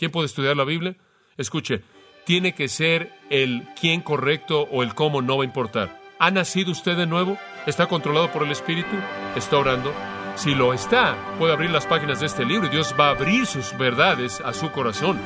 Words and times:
¿Quién 0.00 0.10
puede 0.10 0.28
estudiar 0.28 0.56
la 0.56 0.64
Biblia? 0.64 0.96
Escuche, 1.36 1.82
tiene 2.24 2.54
que 2.54 2.68
ser 2.68 3.12
el 3.28 3.68
quién 3.78 4.00
correcto 4.00 4.62
o 4.72 4.82
el 4.82 4.94
cómo 4.94 5.20
no 5.20 5.36
va 5.36 5.42
a 5.42 5.46
importar. 5.46 6.00
¿Ha 6.18 6.30
nacido 6.30 6.72
usted 6.72 6.96
de 6.96 7.04
nuevo? 7.04 7.36
¿Está 7.66 7.86
controlado 7.86 8.32
por 8.32 8.42
el 8.42 8.50
Espíritu? 8.50 8.96
¿Está 9.36 9.58
orando? 9.58 9.92
Si 10.36 10.54
lo 10.54 10.72
está, 10.72 11.18
puede 11.38 11.52
abrir 11.52 11.68
las 11.68 11.84
páginas 11.84 12.18
de 12.18 12.28
este 12.28 12.46
libro 12.46 12.68
y 12.68 12.70
Dios 12.70 12.94
va 12.98 13.08
a 13.08 13.10
abrir 13.10 13.44
sus 13.44 13.76
verdades 13.76 14.40
a 14.40 14.54
su 14.54 14.70
corazón. 14.70 15.20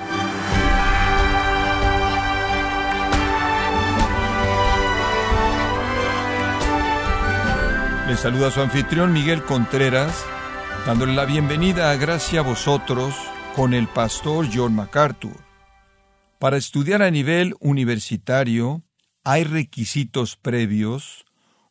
Le 8.08 8.16
saluda 8.16 8.50
su 8.50 8.60
anfitrión 8.60 9.12
Miguel 9.12 9.44
Contreras, 9.44 10.26
dándole 10.84 11.14
la 11.14 11.26
bienvenida 11.26 11.92
a 11.92 11.96
Gracia 11.96 12.40
a 12.40 12.42
vosotros 12.42 13.14
con 13.54 13.74
el 13.74 13.88
pastor 13.88 14.48
John 14.52 14.74
MacArthur. 14.74 15.36
Para 16.38 16.56
estudiar 16.56 17.02
a 17.02 17.10
nivel 17.10 17.54
universitario 17.60 18.82
hay 19.22 19.44
requisitos 19.44 20.36
previos, 20.36 21.24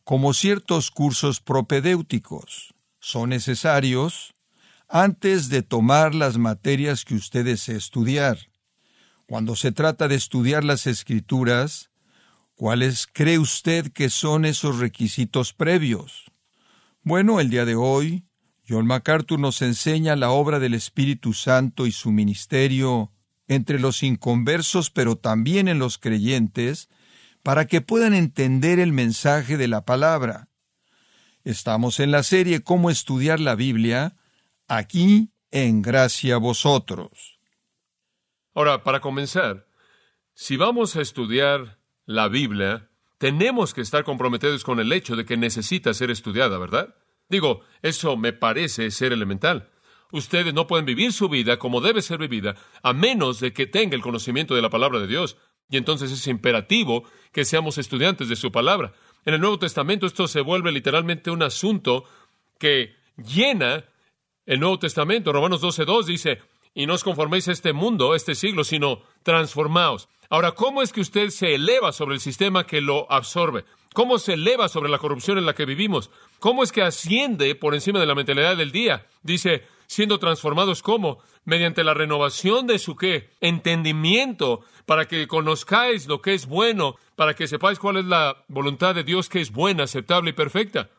como 0.04 0.34
ciertos 0.34 0.90
cursos 0.90 1.40
propedéuticos. 1.40 2.74
Son 3.00 3.30
necesarios 3.30 4.34
antes 4.88 5.48
de 5.48 5.62
tomar 5.62 6.14
las 6.14 6.38
materias 6.38 7.04
que 7.04 7.14
usted 7.14 7.44
desee 7.44 7.76
estudiar. 7.76 8.38
Cuando 9.26 9.56
se 9.56 9.72
trata 9.72 10.08
de 10.08 10.16
estudiar 10.16 10.64
las 10.64 10.86
escrituras, 10.86 11.90
¿Cuáles 12.56 13.08
cree 13.08 13.40
usted 13.40 13.90
que 13.90 14.08
son 14.10 14.44
esos 14.44 14.78
requisitos 14.78 15.52
previos? 15.52 16.30
Bueno, 17.02 17.40
el 17.40 17.50
día 17.50 17.64
de 17.64 17.74
hoy, 17.74 18.28
John 18.66 18.86
MacArthur 18.86 19.38
nos 19.38 19.60
enseña 19.60 20.16
la 20.16 20.30
obra 20.30 20.58
del 20.58 20.74
Espíritu 20.74 21.34
Santo 21.34 21.86
y 21.86 21.92
su 21.92 22.10
ministerio 22.10 23.12
entre 23.46 23.78
los 23.78 24.02
inconversos, 24.02 24.90
pero 24.90 25.16
también 25.16 25.68
en 25.68 25.78
los 25.78 25.98
creyentes, 25.98 26.88
para 27.42 27.66
que 27.66 27.82
puedan 27.82 28.14
entender 28.14 28.78
el 28.78 28.92
mensaje 28.92 29.58
de 29.58 29.68
la 29.68 29.84
palabra. 29.84 30.48
Estamos 31.44 32.00
en 32.00 32.10
la 32.10 32.22
serie 32.22 32.62
Cómo 32.62 32.88
estudiar 32.88 33.38
la 33.38 33.54
Biblia, 33.54 34.16
aquí 34.66 35.30
en 35.50 35.82
Gracia 35.82 36.38
Vosotros. 36.38 37.38
Ahora, 38.54 38.82
para 38.82 39.00
comenzar, 39.00 39.66
si 40.32 40.56
vamos 40.56 40.96
a 40.96 41.02
estudiar 41.02 41.78
la 42.06 42.28
Biblia, 42.28 42.88
tenemos 43.18 43.74
que 43.74 43.82
estar 43.82 44.04
comprometidos 44.04 44.64
con 44.64 44.80
el 44.80 44.90
hecho 44.90 45.16
de 45.16 45.26
que 45.26 45.36
necesita 45.36 45.92
ser 45.92 46.10
estudiada, 46.10 46.56
¿verdad? 46.56 46.94
Digo, 47.28 47.62
eso 47.82 48.16
me 48.16 48.32
parece 48.32 48.90
ser 48.90 49.12
elemental. 49.12 49.70
Ustedes 50.12 50.54
no 50.54 50.66
pueden 50.66 50.86
vivir 50.86 51.12
su 51.12 51.28
vida 51.28 51.58
como 51.58 51.80
debe 51.80 52.02
ser 52.02 52.18
vivida 52.18 52.54
a 52.82 52.92
menos 52.92 53.40
de 53.40 53.52
que 53.52 53.66
tenga 53.66 53.96
el 53.96 54.02
conocimiento 54.02 54.54
de 54.54 54.62
la 54.62 54.70
palabra 54.70 55.00
de 55.00 55.06
Dios. 55.06 55.36
Y 55.68 55.76
entonces 55.76 56.12
es 56.12 56.26
imperativo 56.28 57.04
que 57.32 57.44
seamos 57.44 57.78
estudiantes 57.78 58.28
de 58.28 58.36
su 58.36 58.52
palabra. 58.52 58.92
En 59.24 59.34
el 59.34 59.40
Nuevo 59.40 59.58
Testamento 59.58 60.06
esto 60.06 60.28
se 60.28 60.40
vuelve 60.40 60.70
literalmente 60.70 61.30
un 61.30 61.42
asunto 61.42 62.04
que 62.58 62.94
llena 63.16 63.84
el 64.46 64.60
Nuevo 64.60 64.78
Testamento. 64.78 65.32
Romanos 65.32 65.62
12.2 65.62 66.04
dice, 66.04 66.38
y 66.74 66.86
no 66.86 66.94
os 66.94 67.04
conforméis 67.04 67.48
a 67.48 67.52
este 67.52 67.72
mundo, 67.72 68.14
este 68.14 68.34
siglo, 68.34 68.64
sino 68.64 69.02
transformaos. 69.22 70.08
Ahora, 70.28 70.52
¿cómo 70.52 70.82
es 70.82 70.92
que 70.92 71.00
usted 71.00 71.30
se 71.30 71.54
eleva 71.54 71.92
sobre 71.92 72.14
el 72.14 72.20
sistema 72.20 72.66
que 72.66 72.80
lo 72.80 73.10
absorbe? 73.10 73.64
¿Cómo 73.94 74.18
se 74.18 74.32
eleva 74.32 74.68
sobre 74.68 74.90
la 74.90 74.98
corrupción 74.98 75.38
en 75.38 75.46
la 75.46 75.54
que 75.54 75.66
vivimos? 75.66 76.10
¿Cómo 76.40 76.64
es 76.64 76.72
que 76.72 76.82
asciende 76.82 77.54
por 77.54 77.74
encima 77.74 78.00
de 78.00 78.06
la 78.06 78.16
mentalidad 78.16 78.56
del 78.56 78.72
día? 78.72 79.06
Dice, 79.22 79.62
siendo 79.86 80.18
transformados 80.18 80.82
¿cómo? 80.82 81.20
Mediante 81.44 81.84
la 81.84 81.94
renovación 81.94 82.66
de 82.66 82.80
su 82.80 82.96
qué? 82.96 83.30
Entendimiento, 83.40 84.64
para 84.84 85.06
que 85.06 85.28
conozcáis 85.28 86.08
lo 86.08 86.20
que 86.20 86.34
es 86.34 86.46
bueno, 86.46 86.96
para 87.14 87.34
que 87.34 87.46
sepáis 87.46 87.78
cuál 87.78 87.98
es 87.98 88.04
la 88.04 88.44
voluntad 88.48 88.96
de 88.96 89.04
Dios 89.04 89.28
que 89.28 89.40
es 89.40 89.52
buena, 89.52 89.84
aceptable 89.84 90.30
y 90.30 90.32
perfecta. 90.32 90.90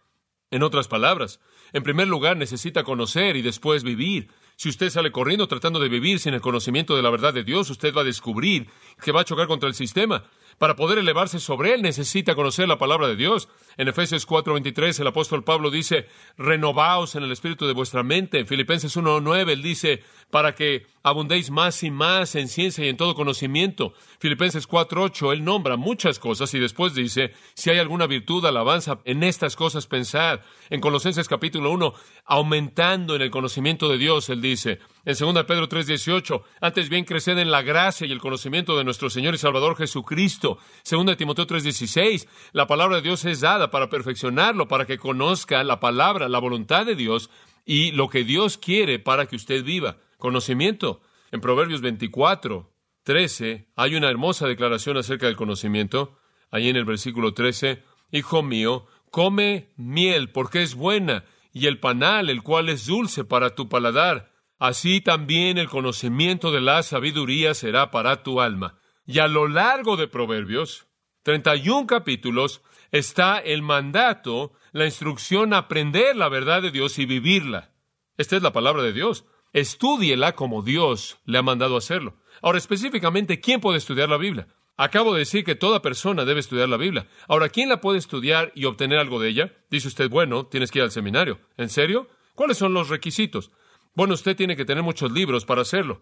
En 0.49 0.63
otras 0.63 0.87
palabras, 0.87 1.41
en 1.73 1.83
primer 1.83 2.07
lugar 2.07 2.37
necesita 2.37 2.85
conocer 2.85 3.35
y 3.35 3.41
después 3.41 3.83
vivir. 3.83 4.29
Si 4.55 4.69
usted 4.69 4.89
sale 4.89 5.11
corriendo 5.11 5.49
tratando 5.49 5.81
de 5.81 5.89
vivir 5.89 6.19
sin 6.19 6.33
el 6.33 6.39
conocimiento 6.39 6.95
de 6.95 7.01
la 7.01 7.09
verdad 7.09 7.33
de 7.33 7.43
Dios, 7.43 7.69
usted 7.69 7.93
va 7.93 8.01
a 8.01 8.05
descubrir 8.05 8.69
que 9.03 9.11
va 9.11 9.19
a 9.19 9.25
chocar 9.25 9.47
contra 9.47 9.67
el 9.67 9.75
sistema. 9.75 10.23
Para 10.57 10.75
poder 10.75 10.97
elevarse 10.97 11.39
sobre 11.39 11.73
él 11.73 11.81
necesita 11.81 12.35
conocer 12.35 12.67
la 12.67 12.77
palabra 12.77 13.07
de 13.07 13.15
Dios. 13.15 13.49
En 13.77 13.87
Efesios 13.87 14.27
4:23 14.27 14.99
el 14.99 15.07
apóstol 15.07 15.43
Pablo 15.43 15.69
dice, 15.69 16.07
renovaos 16.37 17.15
en 17.15 17.23
el 17.23 17.31
espíritu 17.31 17.67
de 17.67 17.73
vuestra 17.73 18.03
mente. 18.03 18.39
En 18.39 18.47
Filipenses 18.47 18.95
1:9 18.95 19.51
él 19.51 19.61
dice, 19.61 20.03
para 20.29 20.55
que 20.55 20.87
abundéis 21.03 21.51
más 21.51 21.83
y 21.83 21.91
más 21.91 22.35
en 22.35 22.47
ciencia 22.47 22.85
y 22.85 22.89
en 22.89 22.97
todo 22.97 23.15
conocimiento. 23.15 23.93
Filipenses 24.19 24.67
4:8 24.67 25.33
él 25.33 25.43
nombra 25.43 25.77
muchas 25.77 26.19
cosas 26.19 26.53
y 26.53 26.59
después 26.59 26.95
dice, 26.95 27.33
si 27.53 27.69
hay 27.69 27.79
alguna 27.79 28.07
virtud, 28.07 28.45
alabanza, 28.45 28.99
en 29.05 29.23
estas 29.23 29.55
cosas 29.55 29.87
pensad. 29.87 30.39
En 30.69 30.81
Colosenses 30.81 31.27
capítulo 31.27 31.71
1, 31.71 31.93
aumentando 32.25 33.15
en 33.15 33.21
el 33.21 33.29
conocimiento 33.29 33.87
de 33.87 33.97
Dios, 33.97 34.29
él 34.29 34.41
dice. 34.41 34.79
En 35.05 35.15
2 35.15 35.45
Pedro 35.45 35.69
3:18, 35.69 36.43
antes 36.61 36.89
bien 36.89 37.05
creced 37.05 37.37
en 37.37 37.51
la 37.51 37.61
gracia 37.61 38.07
y 38.07 38.11
el 38.11 38.19
conocimiento 38.19 38.75
de 38.75 38.83
nuestro 38.83 39.09
Señor 39.09 39.35
y 39.35 39.37
Salvador 39.37 39.77
Jesucristo. 39.77 40.57
2 40.83 41.15
Timoteo 41.17 41.45
3:16, 41.45 42.27
la 42.53 42.65
palabra 42.65 42.97
de 42.97 43.01
Dios 43.03 43.23
es 43.25 43.41
dada 43.41 43.64
para 43.69 43.89
perfeccionarlo, 43.89 44.67
para 44.67 44.85
que 44.85 44.97
conozca 44.97 45.63
la 45.63 45.79
palabra, 45.79 46.29
la 46.29 46.39
voluntad 46.39 46.85
de 46.85 46.95
Dios 46.95 47.29
y 47.65 47.91
lo 47.91 48.09
que 48.09 48.23
Dios 48.23 48.57
quiere 48.57 48.99
para 48.99 49.25
que 49.25 49.35
usted 49.35 49.63
viva. 49.63 49.97
Conocimiento. 50.17 51.01
En 51.31 51.41
Proverbios 51.41 51.81
24, 51.81 52.71
13, 53.03 53.67
hay 53.75 53.95
una 53.95 54.09
hermosa 54.09 54.47
declaración 54.47 54.97
acerca 54.97 55.25
del 55.25 55.35
conocimiento. 55.35 56.17
Ahí 56.51 56.69
en 56.69 56.75
el 56.75 56.85
versículo 56.85 57.33
13, 57.33 57.83
Hijo 58.11 58.43
mío, 58.43 58.85
come 59.11 59.73
miel 59.75 60.29
porque 60.29 60.63
es 60.63 60.75
buena, 60.75 61.25
y 61.51 61.67
el 61.67 61.79
panal, 61.79 62.29
el 62.29 62.43
cual 62.43 62.69
es 62.69 62.85
dulce 62.85 63.23
para 63.23 63.55
tu 63.55 63.67
paladar 63.67 64.35
Así 64.57 65.01
también 65.01 65.57
el 65.57 65.67
conocimiento 65.67 66.51
de 66.51 66.61
la 66.61 66.81
sabiduría 66.81 67.53
será 67.53 67.91
para 67.91 68.23
tu 68.23 68.39
alma. 68.39 68.79
Y 69.05 69.19
a 69.19 69.27
lo 69.27 69.47
largo 69.47 69.97
de 69.97 70.07
Proverbios, 70.07 70.87
31 71.23 71.87
capítulos, 71.87 72.61
está 72.91 73.39
el 73.39 73.61
mandato, 73.61 74.53
la 74.71 74.85
instrucción 74.85 75.53
a 75.53 75.59
aprender 75.59 76.15
la 76.15 76.29
verdad 76.29 76.61
de 76.61 76.71
Dios 76.71 76.99
y 76.99 77.05
vivirla. 77.05 77.71
Esta 78.17 78.35
es 78.35 78.41
la 78.43 78.53
palabra 78.53 78.83
de 78.83 78.93
Dios. 78.93 79.25
Estúdiela 79.53 80.35
como 80.35 80.61
Dios 80.61 81.17
le 81.25 81.37
ha 81.37 81.41
mandado 81.41 81.77
hacerlo. 81.77 82.17
Ahora, 82.41 82.57
específicamente, 82.57 83.39
¿quién 83.39 83.61
puede 83.61 83.77
estudiar 83.77 84.09
la 84.09 84.17
Biblia? 84.17 84.47
Acabo 84.77 85.13
de 85.13 85.19
decir 85.19 85.45
que 85.45 85.55
toda 85.55 85.81
persona 85.81 86.25
debe 86.25 86.41
estudiar 86.41 86.67
la 86.67 86.75
Biblia. 86.75 87.07
Ahora, 87.29 87.47
¿quién 87.47 87.69
la 87.69 87.79
puede 87.79 87.97
estudiar 87.97 88.51
y 88.55 88.65
obtener 88.65 88.99
algo 88.99 89.19
de 89.19 89.29
ella? 89.29 89.53
Dice 89.69 89.87
usted, 89.87 90.09
bueno, 90.09 90.47
tienes 90.47 90.71
que 90.71 90.79
ir 90.79 90.83
al 90.83 90.91
seminario. 90.91 91.39
¿En 91.55 91.69
serio? 91.69 92.09
¿Cuáles 92.35 92.57
son 92.57 92.73
los 92.73 92.89
requisitos? 92.89 93.51
Bueno, 93.93 94.13
usted 94.13 94.35
tiene 94.35 94.57
que 94.57 94.65
tener 94.65 94.83
muchos 94.83 95.11
libros 95.11 95.45
para 95.45 95.61
hacerlo. 95.61 96.01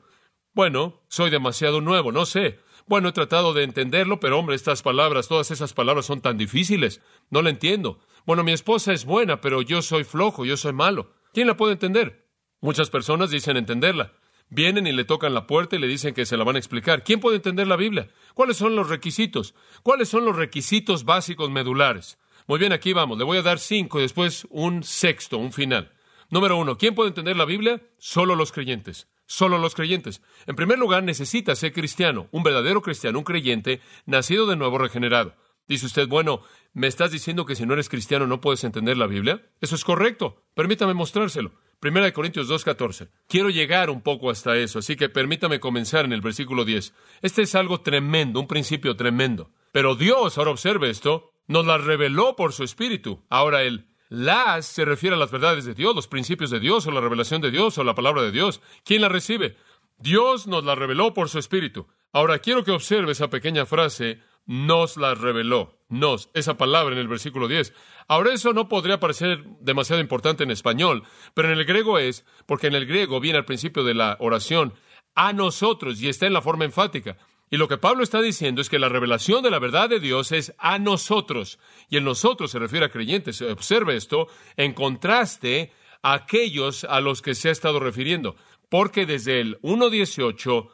Bueno, 0.54 1.02
soy 1.08 1.30
demasiado 1.30 1.82
nuevo, 1.82 2.12
no 2.12 2.26
sé. 2.26 2.60
Bueno, 2.86 3.10
he 3.10 3.14
tratado 3.14 3.54
de 3.54 3.64
entenderlo, 3.64 4.20
pero 4.20 4.38
hombre, 4.38 4.56
estas 4.56 4.82
palabras, 4.82 5.28
todas 5.28 5.52
esas 5.52 5.74
palabras 5.74 6.06
son 6.06 6.22
tan 6.22 6.38
difíciles. 6.38 7.02
No 7.30 7.42
la 7.42 7.50
entiendo. 7.50 8.00
Bueno, 8.26 8.44
mi 8.44 8.52
esposa 8.52 8.94
es 8.94 9.06
buena, 9.06 9.42
pero 9.42 9.62
yo 9.62 9.82
soy 9.82 10.04
flojo, 10.04 10.46
yo 10.46 10.58
soy 10.58 10.74
malo. 10.74 11.14
¿Quién 11.34 11.48
la 11.48 11.58
puede 11.58 11.74
entender? 11.74 12.28
Muchas 12.62 12.90
personas 12.90 13.32
dicen 13.32 13.58
entenderla. 13.58 14.14
Vienen 14.50 14.86
y 14.86 14.92
le 14.92 15.06
tocan 15.06 15.34
la 15.34 15.48
puerta 15.48 15.76
y 15.76 15.80
le 15.80 15.88
dicen 15.88 16.14
que 16.14 16.26
se 16.26 16.38
la 16.38 16.44
van 16.44 16.56
a 16.56 16.60
explicar. 16.60 17.04
¿Quién 17.04 17.20
puede 17.20 17.38
entender 17.38 17.68
la 17.68 17.76
Biblia? 17.76 18.10
¿Cuáles 18.34 18.58
son 18.58 18.76
los 18.76 18.90
requisitos? 18.90 19.56
¿Cuáles 19.82 20.10
son 20.10 20.26
los 20.26 20.36
requisitos 20.36 21.06
básicos 21.06 21.50
medulares? 21.50 22.20
Muy 22.48 22.60
bien, 22.60 22.74
aquí 22.74 22.94
vamos. 22.94 23.18
Le 23.18 23.24
voy 23.24 23.38
a 23.38 23.42
dar 23.42 23.60
cinco 23.60 24.00
y 24.00 24.04
después 24.04 24.46
un 24.50 24.84
sexto, 24.84 25.38
un 25.38 25.54
final. 25.54 25.92
Número 26.30 26.58
uno, 26.58 26.78
¿quién 26.78 26.94
puede 26.96 27.10
entender 27.10 27.38
la 27.38 27.46
Biblia? 27.46 27.82
Solo 27.98 28.36
los 28.36 28.52
creyentes. 28.52 29.08
Solo 29.34 29.58
los 29.58 29.74
creyentes. 29.74 30.22
En 30.46 30.56
primer 30.56 30.78
lugar, 30.78 31.02
necesita 31.02 31.56
ser 31.56 31.74
cristiano, 31.74 32.28
un 32.30 32.44
verdadero 32.44 32.84
cristiano, 32.84 33.18
un 33.18 33.24
creyente, 33.24 33.82
nacido 34.06 34.46
de 34.46 34.56
nuevo, 34.56 34.78
regenerado. 34.78 35.34
Dice 35.68 35.88
usted, 35.88 36.08
bueno, 36.08 36.42
¿me 36.74 36.86
estás 36.86 37.10
diciendo 37.10 37.44
que 37.44 37.56
si 37.56 37.66
no 37.66 37.74
eres 37.74 37.90
cristiano 37.90 38.28
no 38.28 38.42
puedes 38.42 38.64
entender 38.64 38.96
la 38.96 39.08
Biblia? 39.08 39.42
Eso 39.60 39.74
es 39.74 39.84
correcto. 39.84 40.44
Permítame 40.54 40.94
mostrárselo. 40.94 41.52
Primera 41.80 42.06
de 42.06 42.14
Corintios 42.14 42.48
2.14. 42.48 43.10
Quiero 43.28 43.50
llegar 43.50 43.90
un 43.90 44.02
poco 44.02 44.30
hasta 44.30 44.56
eso, 44.56 44.78
así 44.78 44.96
que 44.96 45.10
permítame 45.10 45.60
comenzar 45.60 46.06
en 46.06 46.14
el 46.14 46.22
versículo 46.22 46.64
10. 46.64 46.94
Este 47.24 47.42
es 47.42 47.56
algo 47.56 47.82
tremendo, 47.82 48.40
un 48.40 48.48
principio 48.48 48.96
tremendo. 48.96 49.50
Pero 49.72 49.96
Dios, 49.96 50.38
ahora 50.38 50.52
observe 50.52 50.92
esto, 50.92 51.34
nos 51.48 51.66
la 51.66 51.80
reveló 51.80 52.36
por 52.36 52.54
su 52.54 52.64
Espíritu. 52.64 53.24
Ahora 53.30 53.64
Él 53.64 53.88
las 54.14 54.68
se 54.68 54.86
refiere 54.86 55.16
a 55.16 55.20
las 55.20 55.32
verdades 55.32 55.66
de 55.66 55.74
Dios, 55.74 55.96
los 55.96 56.08
principios 56.08 56.52
de 56.52 56.60
Dios 56.60 56.86
o 56.86 56.92
la 56.92 57.02
revelación 57.02 57.42
de 57.42 57.50
Dios 57.50 57.80
o 57.80 57.84
la 57.84 57.96
palabra 57.96 58.22
de 58.22 58.32
Dios. 58.32 58.62
¿Quién 58.86 59.02
la 59.02 59.10
recibe? 59.10 59.58
Dios 59.98 60.46
nos 60.46 60.64
la 60.64 60.76
reveló 60.76 61.16
por 61.16 61.30
su 61.30 61.40
Espíritu. 61.40 61.88
Ahora 62.12 62.38
quiero 62.38 62.64
que 62.64 62.70
observe 62.70 63.14
esa 63.14 63.32
pequeña 63.32 63.66
frase, 63.66 64.22
nos 64.46 64.98
la 64.98 65.16
reveló. 65.16 65.80
Nos, 65.90 66.30
esa 66.36 66.58
palabra 66.58 66.94
en 66.94 67.02
el 67.02 67.08
versículo 67.08 67.48
10. 67.48 67.74
Ahora 68.08 68.32
eso 68.32 68.54
no 68.54 68.70
podría 68.70 69.00
parecer 69.00 69.46
demasiado 69.62 70.00
importante 70.00 70.44
en 70.44 70.52
español, 70.52 71.02
pero 71.34 71.52
en 71.52 71.58
el 71.58 71.66
griego 71.66 71.98
es, 71.98 72.24
porque 72.46 72.68
en 72.68 72.76
el 72.76 72.86
griego 72.86 73.20
viene 73.20 73.40
al 73.40 73.46
principio 73.46 73.84
de 73.84 73.96
la 73.96 74.18
oración, 74.20 74.76
a 75.16 75.34
nosotros, 75.34 76.00
y 76.00 76.10
está 76.10 76.28
en 76.28 76.34
la 76.34 76.44
forma 76.44 76.66
enfática. 76.66 77.18
Y 77.54 77.58
lo 77.58 77.68
que 77.68 77.78
Pablo 77.78 78.02
está 78.02 78.20
diciendo 78.20 78.62
es 78.62 78.70
que 78.70 78.80
la 78.80 78.90
revelación 78.90 79.44
de 79.44 79.52
la 79.52 79.60
verdad 79.60 79.88
de 79.88 80.00
Dios 80.00 80.32
es 80.32 80.56
a 80.58 80.80
nosotros. 80.80 81.60
Y 81.88 81.98
en 81.98 82.04
nosotros 82.04 82.50
se 82.50 82.58
refiere 82.58 82.88
a 82.88 82.90
creyentes. 82.90 83.44
Observe 83.44 83.96
esto 83.96 84.28
en 84.58 84.74
contraste 84.74 85.72
a 86.02 86.14
aquellos 86.14 86.84
a 86.84 87.00
los 87.00 87.22
que 87.22 87.36
se 87.36 87.50
ha 87.50 87.52
estado 87.52 87.80
refiriendo. 87.80 88.36
Porque 88.70 89.06
desde 89.06 89.40
el 89.40 89.62
1.18 89.62 90.68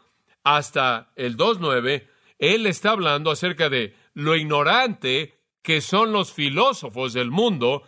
hasta 0.46 1.12
el 1.18 1.36
2.9, 1.36 2.08
él 2.38 2.66
está 2.66 2.92
hablando 2.92 3.30
acerca 3.30 3.70
de 3.70 3.94
lo 4.14 4.38
ignorante 4.38 5.38
que 5.62 5.82
son 5.82 6.14
los 6.14 6.32
filósofos 6.32 7.12
del 7.12 7.30
mundo 7.30 7.84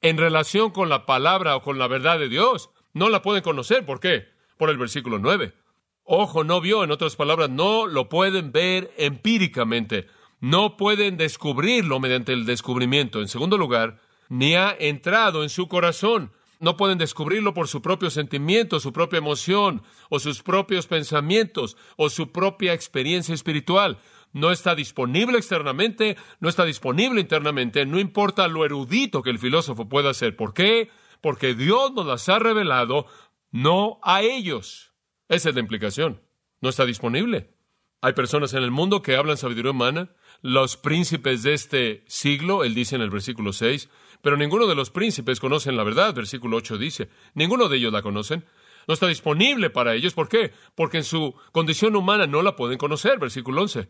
en 0.00 0.18
relación 0.18 0.72
con 0.72 0.88
la 0.88 1.06
palabra 1.06 1.54
o 1.54 1.62
con 1.62 1.78
la 1.78 1.86
verdad 1.86 2.18
de 2.18 2.28
Dios. 2.28 2.70
No 2.92 3.08
la 3.08 3.22
pueden 3.22 3.44
conocer. 3.44 3.86
¿Por 3.86 4.00
qué? 4.00 4.30
Por 4.56 4.68
el 4.68 4.78
versículo 4.78 5.20
9. 5.20 5.61
Ojo 6.04 6.44
no 6.44 6.60
vio, 6.60 6.84
en 6.84 6.90
otras 6.90 7.16
palabras, 7.16 7.50
no 7.50 7.86
lo 7.86 8.08
pueden 8.08 8.52
ver 8.52 8.92
empíricamente. 8.98 10.06
No 10.40 10.76
pueden 10.76 11.16
descubrirlo 11.16 12.00
mediante 12.00 12.32
el 12.32 12.44
descubrimiento. 12.44 13.20
En 13.20 13.28
segundo 13.28 13.56
lugar, 13.56 14.00
ni 14.28 14.54
ha 14.54 14.74
entrado 14.78 15.42
en 15.42 15.48
su 15.48 15.68
corazón. 15.68 16.32
No 16.58 16.76
pueden 16.76 16.98
descubrirlo 16.98 17.54
por 17.54 17.68
su 17.68 17.82
propio 17.82 18.10
sentimiento, 18.10 18.80
su 18.80 18.92
propia 18.92 19.18
emoción, 19.18 19.82
o 20.10 20.18
sus 20.18 20.42
propios 20.42 20.86
pensamientos, 20.86 21.76
o 21.96 22.08
su 22.08 22.32
propia 22.32 22.72
experiencia 22.72 23.34
espiritual. 23.34 23.98
No 24.32 24.50
está 24.50 24.74
disponible 24.74 25.38
externamente, 25.38 26.16
no 26.40 26.48
está 26.48 26.64
disponible 26.64 27.20
internamente, 27.20 27.84
no 27.84 28.00
importa 28.00 28.48
lo 28.48 28.64
erudito 28.64 29.22
que 29.22 29.30
el 29.30 29.38
filósofo 29.38 29.88
pueda 29.88 30.14
ser. 30.14 30.36
¿Por 30.36 30.54
qué? 30.54 30.88
Porque 31.20 31.54
Dios 31.54 31.92
nos 31.92 32.06
las 32.06 32.28
ha 32.28 32.38
revelado, 32.38 33.06
no 33.50 33.98
a 34.02 34.22
ellos. 34.22 34.91
Esa 35.32 35.48
es 35.48 35.54
la 35.54 35.62
implicación. 35.62 36.20
No 36.60 36.68
está 36.68 36.84
disponible. 36.84 37.54
Hay 38.02 38.12
personas 38.12 38.52
en 38.52 38.62
el 38.64 38.70
mundo 38.70 39.00
que 39.00 39.16
hablan 39.16 39.38
sabiduría 39.38 39.70
humana, 39.70 40.10
los 40.42 40.76
príncipes 40.76 41.42
de 41.42 41.54
este 41.54 42.04
siglo, 42.06 42.64
él 42.64 42.74
dice 42.74 42.96
en 42.96 43.00
el 43.00 43.08
versículo 43.08 43.54
6, 43.54 43.88
pero 44.20 44.36
ninguno 44.36 44.66
de 44.66 44.74
los 44.74 44.90
príncipes 44.90 45.40
conocen 45.40 45.78
la 45.78 45.84
verdad, 45.84 46.12
versículo 46.12 46.58
8 46.58 46.76
dice, 46.76 47.08
ninguno 47.32 47.70
de 47.70 47.78
ellos 47.78 47.94
la 47.94 48.02
conocen. 48.02 48.44
No 48.86 48.92
está 48.92 49.06
disponible 49.06 49.70
para 49.70 49.94
ellos. 49.94 50.12
¿Por 50.12 50.28
qué? 50.28 50.52
Porque 50.74 50.98
en 50.98 51.04
su 51.04 51.34
condición 51.50 51.96
humana 51.96 52.26
no 52.26 52.42
la 52.42 52.54
pueden 52.54 52.76
conocer, 52.76 53.18
versículo 53.18 53.62
11. 53.62 53.88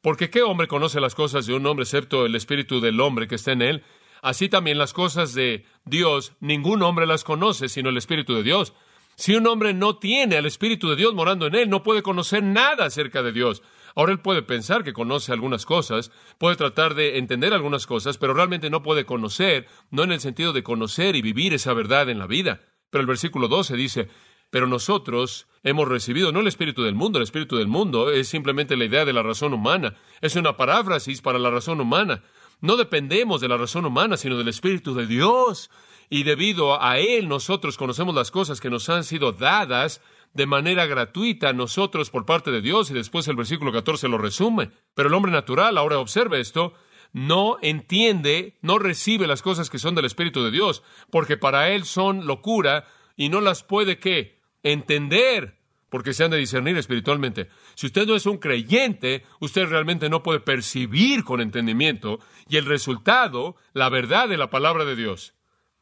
Porque 0.00 0.30
¿qué 0.30 0.42
hombre 0.42 0.68
conoce 0.68 1.00
las 1.00 1.16
cosas 1.16 1.46
de 1.46 1.54
un 1.54 1.66
hombre 1.66 1.82
excepto 1.82 2.24
el 2.24 2.36
espíritu 2.36 2.80
del 2.80 3.00
hombre 3.00 3.26
que 3.26 3.34
está 3.34 3.50
en 3.50 3.62
él? 3.62 3.82
Así 4.22 4.48
también 4.48 4.78
las 4.78 4.92
cosas 4.92 5.34
de 5.34 5.66
Dios, 5.84 6.34
ningún 6.38 6.82
hombre 6.82 7.04
las 7.04 7.24
conoce 7.24 7.68
sino 7.68 7.88
el 7.88 7.96
espíritu 7.96 8.32
de 8.34 8.44
Dios. 8.44 8.74
Si 9.16 9.34
un 9.34 9.46
hombre 9.46 9.74
no 9.74 9.96
tiene 9.98 10.36
al 10.36 10.46
espíritu 10.46 10.88
de 10.88 10.96
Dios 10.96 11.14
morando 11.14 11.46
en 11.46 11.54
él, 11.54 11.70
no 11.70 11.82
puede 11.82 12.02
conocer 12.02 12.42
nada 12.42 12.86
acerca 12.86 13.22
de 13.22 13.32
Dios. 13.32 13.62
Ahora 13.94 14.12
él 14.12 14.20
puede 14.20 14.42
pensar 14.42 14.82
que 14.82 14.92
conoce 14.92 15.32
algunas 15.32 15.66
cosas, 15.66 16.10
puede 16.38 16.56
tratar 16.56 16.94
de 16.94 17.18
entender 17.18 17.54
algunas 17.54 17.86
cosas, 17.86 18.18
pero 18.18 18.34
realmente 18.34 18.70
no 18.70 18.82
puede 18.82 19.04
conocer, 19.04 19.68
no 19.90 20.02
en 20.02 20.12
el 20.12 20.20
sentido 20.20 20.52
de 20.52 20.64
conocer 20.64 21.14
y 21.14 21.22
vivir 21.22 21.54
esa 21.54 21.74
verdad 21.74 22.08
en 22.08 22.18
la 22.18 22.26
vida. 22.26 22.62
Pero 22.90 23.02
el 23.02 23.06
versículo 23.06 23.46
12 23.46 23.76
dice, 23.76 24.08
pero 24.50 24.66
nosotros 24.66 25.46
hemos 25.62 25.88
recibido 25.88 26.32
no 26.32 26.40
el 26.40 26.46
espíritu 26.48 26.82
del 26.82 26.94
mundo, 26.94 27.18
el 27.18 27.24
espíritu 27.24 27.56
del 27.56 27.68
mundo 27.68 28.10
es 28.10 28.28
simplemente 28.28 28.76
la 28.76 28.84
idea 28.84 29.04
de 29.04 29.12
la 29.12 29.22
razón 29.22 29.54
humana, 29.54 29.96
es 30.20 30.36
una 30.36 30.56
paráfrasis 30.56 31.22
para 31.22 31.38
la 31.38 31.50
razón 31.50 31.80
humana. 31.80 32.22
No 32.60 32.76
dependemos 32.76 33.40
de 33.40 33.48
la 33.48 33.56
razón 33.56 33.84
humana, 33.84 34.16
sino 34.16 34.38
del 34.38 34.48
espíritu 34.48 34.94
de 34.94 35.06
Dios. 35.06 35.70
Y 36.14 36.22
debido 36.22 36.80
a 36.80 37.00
él 37.00 37.26
nosotros 37.26 37.76
conocemos 37.76 38.14
las 38.14 38.30
cosas 38.30 38.60
que 38.60 38.70
nos 38.70 38.88
han 38.88 39.02
sido 39.02 39.32
dadas 39.32 40.00
de 40.32 40.46
manera 40.46 40.86
gratuita 40.86 41.48
a 41.48 41.52
nosotros 41.52 42.10
por 42.10 42.24
parte 42.24 42.52
de 42.52 42.60
Dios 42.60 42.88
y 42.88 42.94
después 42.94 43.26
el 43.26 43.34
versículo 43.34 43.72
14 43.72 44.06
lo 44.06 44.16
resume. 44.16 44.70
Pero 44.94 45.08
el 45.08 45.14
hombre 45.16 45.32
natural, 45.32 45.76
ahora 45.76 45.98
observe 45.98 46.38
esto, 46.38 46.72
no 47.12 47.56
entiende, 47.62 48.56
no 48.62 48.78
recibe 48.78 49.26
las 49.26 49.42
cosas 49.42 49.70
que 49.70 49.80
son 49.80 49.96
del 49.96 50.04
Espíritu 50.04 50.44
de 50.44 50.52
Dios, 50.52 50.84
porque 51.10 51.36
para 51.36 51.70
él 51.70 51.84
son 51.84 52.28
locura 52.28 52.86
y 53.16 53.28
no 53.28 53.40
las 53.40 53.64
puede 53.64 53.98
qué? 53.98 54.38
entender, 54.62 55.58
porque 55.90 56.12
se 56.12 56.22
han 56.22 56.30
de 56.30 56.38
discernir 56.38 56.78
espiritualmente. 56.78 57.48
Si 57.74 57.86
usted 57.86 58.06
no 58.06 58.14
es 58.14 58.26
un 58.26 58.38
creyente, 58.38 59.24
usted 59.40 59.66
realmente 59.66 60.08
no 60.08 60.22
puede 60.22 60.38
percibir 60.38 61.24
con 61.24 61.40
entendimiento 61.40 62.20
y 62.48 62.56
el 62.56 62.66
resultado, 62.66 63.56
la 63.72 63.88
verdad 63.88 64.28
de 64.28 64.36
la 64.36 64.48
palabra 64.48 64.84
de 64.84 64.94
Dios. 64.94 65.34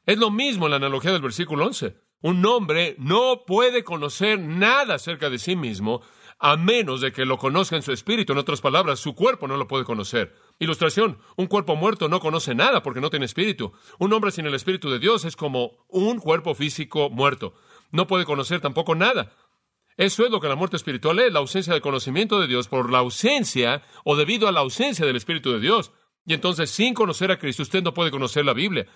Es 0.07 0.19
lo 0.19 0.31
mismo 0.31 0.67
en 0.67 0.71
la 0.71 0.77
analogía 0.77 1.13
del 1.13 1.23
versículo 1.23 1.67
11. 1.67 1.97
Un 2.23 2.45
hombre 2.47 2.95
no 2.99 3.45
puede 3.47 3.85
conocer 3.85 4.39
nada 4.39 4.95
acerca 4.95 5.31
de 5.31 5.39
sí 5.39 5.57
mismo 5.57 6.03
a 6.39 6.57
menos 6.57 7.01
de 7.01 7.13
que 7.13 7.25
lo 7.25 7.39
conozca 7.39 7.77
en 7.77 7.83
su 7.83 7.93
espíritu. 7.93 8.33
En 8.33 8.39
otras 8.39 8.61
palabras, 8.61 8.99
su 8.99 9.15
cuerpo 9.15 9.47
no 9.47 9.57
lo 9.57 9.69
puede 9.69 9.85
conocer. 9.85 10.35
Ilustración, 10.59 11.19
un 11.37 11.47
cuerpo 11.47 11.77
muerto 11.77 12.09
no 12.09 12.21
conoce 12.21 12.55
nada 12.55 12.83
porque 12.83 13.01
no 13.01 13.11
tiene 13.11 13.27
espíritu. 13.27 13.73
Un 13.99 14.13
hombre 14.13 14.33
sin 14.33 14.47
el 14.47 14.55
espíritu 14.55 14.91
de 14.91 14.99
Dios 14.99 15.25
es 15.25 15.37
como 15.37 15.85
un 15.89 16.19
cuerpo 16.19 16.55
físico 16.55 17.11
muerto 17.11 17.55
no 17.93 18.07
puede 18.07 18.25
conocer 18.25 18.61
tampoco 18.61 18.97
nada. 18.97 19.31
Eso 19.97 20.25
es 20.25 20.31
lo 20.31 20.41
que 20.41 20.49
la 20.49 20.57
muerte 20.57 20.77
espiritual 20.77 21.21
es, 21.21 21.33
la 21.33 21.39
ausencia 21.39 21.75
de 21.75 21.81
conocimiento 21.81 22.41
de 22.41 22.49
Dios 22.49 22.67
por 22.67 22.91
la 22.91 22.99
ausencia 22.99 23.83
o 24.05 24.17
debido 24.17 24.49
a 24.49 24.53
la 24.53 24.61
ausencia 24.61 25.07
del 25.07 25.17
Espíritu 25.17 25.53
de 25.53 25.61
Dios. 25.61 25.93
Y 26.25 26.33
entonces, 26.33 26.71
sin 26.71 26.95
conocer 26.95 27.31
a 27.31 27.39
Cristo, 27.39 27.63
usted 27.63 27.83
no 27.83 27.95
puede 27.95 28.11
conocer 28.11 28.45
la 28.45 28.55
Biblia. 28.55 28.87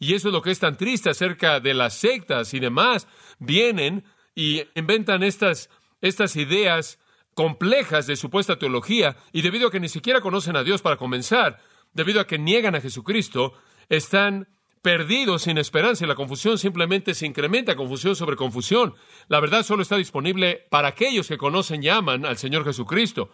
Y 0.00 0.14
eso 0.14 0.28
es 0.28 0.34
lo 0.34 0.42
que 0.42 0.50
es 0.50 0.58
tan 0.58 0.76
triste 0.76 1.10
acerca 1.10 1.60
de 1.60 1.74
las 1.74 1.94
sectas 1.94 2.54
y 2.54 2.58
demás. 2.58 3.06
Vienen 3.38 4.02
y 4.34 4.62
inventan 4.74 5.22
estas, 5.22 5.68
estas 6.00 6.34
ideas 6.36 6.98
complejas 7.34 8.06
de 8.06 8.16
supuesta 8.16 8.58
teología 8.58 9.16
y 9.30 9.42
debido 9.42 9.68
a 9.68 9.70
que 9.70 9.78
ni 9.78 9.88
siquiera 9.88 10.22
conocen 10.22 10.56
a 10.56 10.64
Dios 10.64 10.80
para 10.80 10.96
comenzar, 10.96 11.60
debido 11.92 12.20
a 12.20 12.26
que 12.26 12.38
niegan 12.38 12.74
a 12.74 12.80
Jesucristo, 12.80 13.52
están 13.90 14.48
perdidos 14.80 15.42
sin 15.42 15.58
esperanza 15.58 16.04
y 16.04 16.08
la 16.08 16.14
confusión 16.14 16.56
simplemente 16.56 17.12
se 17.14 17.26
incrementa, 17.26 17.76
confusión 17.76 18.16
sobre 18.16 18.36
confusión. 18.36 18.94
La 19.28 19.40
verdad 19.40 19.62
solo 19.62 19.82
está 19.82 19.96
disponible 19.96 20.66
para 20.70 20.88
aquellos 20.88 21.28
que 21.28 21.36
conocen 21.36 21.82
y 21.82 21.88
aman 21.88 22.24
al 22.24 22.38
Señor 22.38 22.64
Jesucristo. 22.64 23.30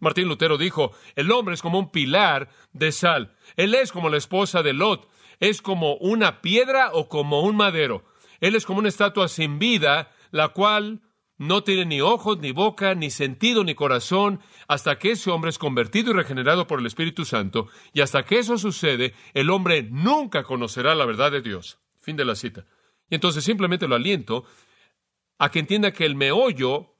Martín 0.00 0.28
Lutero 0.28 0.58
dijo, 0.58 0.92
el 1.14 1.30
hombre 1.30 1.54
es 1.54 1.62
como 1.62 1.78
un 1.78 1.90
pilar 1.90 2.48
de 2.72 2.92
sal. 2.92 3.34
Él 3.56 3.74
es 3.74 3.92
como 3.92 4.08
la 4.08 4.16
esposa 4.16 4.62
de 4.62 4.72
Lot. 4.72 5.08
Es 5.40 5.62
como 5.62 5.94
una 5.96 6.40
piedra 6.40 6.90
o 6.92 7.08
como 7.08 7.40
un 7.42 7.56
madero. 7.56 8.04
Él 8.40 8.54
es 8.54 8.64
como 8.64 8.78
una 8.78 8.88
estatua 8.88 9.28
sin 9.28 9.58
vida, 9.58 10.12
la 10.30 10.48
cual 10.48 11.00
no 11.40 11.64
tiene 11.64 11.86
ni 11.86 12.02
ojos, 12.02 12.38
ni 12.38 12.52
boca, 12.52 12.94
ni 12.94 13.10
sentido, 13.10 13.64
ni 13.64 13.74
corazón, 13.74 14.40
hasta 14.68 14.98
que 14.98 15.12
ese 15.12 15.30
hombre 15.30 15.48
es 15.48 15.58
convertido 15.58 16.10
y 16.10 16.14
regenerado 16.14 16.66
por 16.66 16.80
el 16.80 16.86
Espíritu 16.86 17.24
Santo, 17.24 17.68
y 17.94 18.02
hasta 18.02 18.24
que 18.24 18.38
eso 18.38 18.58
sucede, 18.58 19.14
el 19.32 19.48
hombre 19.48 19.82
nunca 19.90 20.42
conocerá 20.42 20.94
la 20.94 21.06
verdad 21.06 21.32
de 21.32 21.40
Dios. 21.40 21.78
Fin 22.02 22.16
de 22.16 22.26
la 22.26 22.34
cita. 22.34 22.66
Y 23.08 23.14
entonces 23.14 23.42
simplemente 23.42 23.88
lo 23.88 23.94
aliento 23.94 24.44
a 25.38 25.50
que 25.50 25.60
entienda 25.60 25.92
que 25.92 26.04
el 26.04 26.14
meollo, 26.14 26.94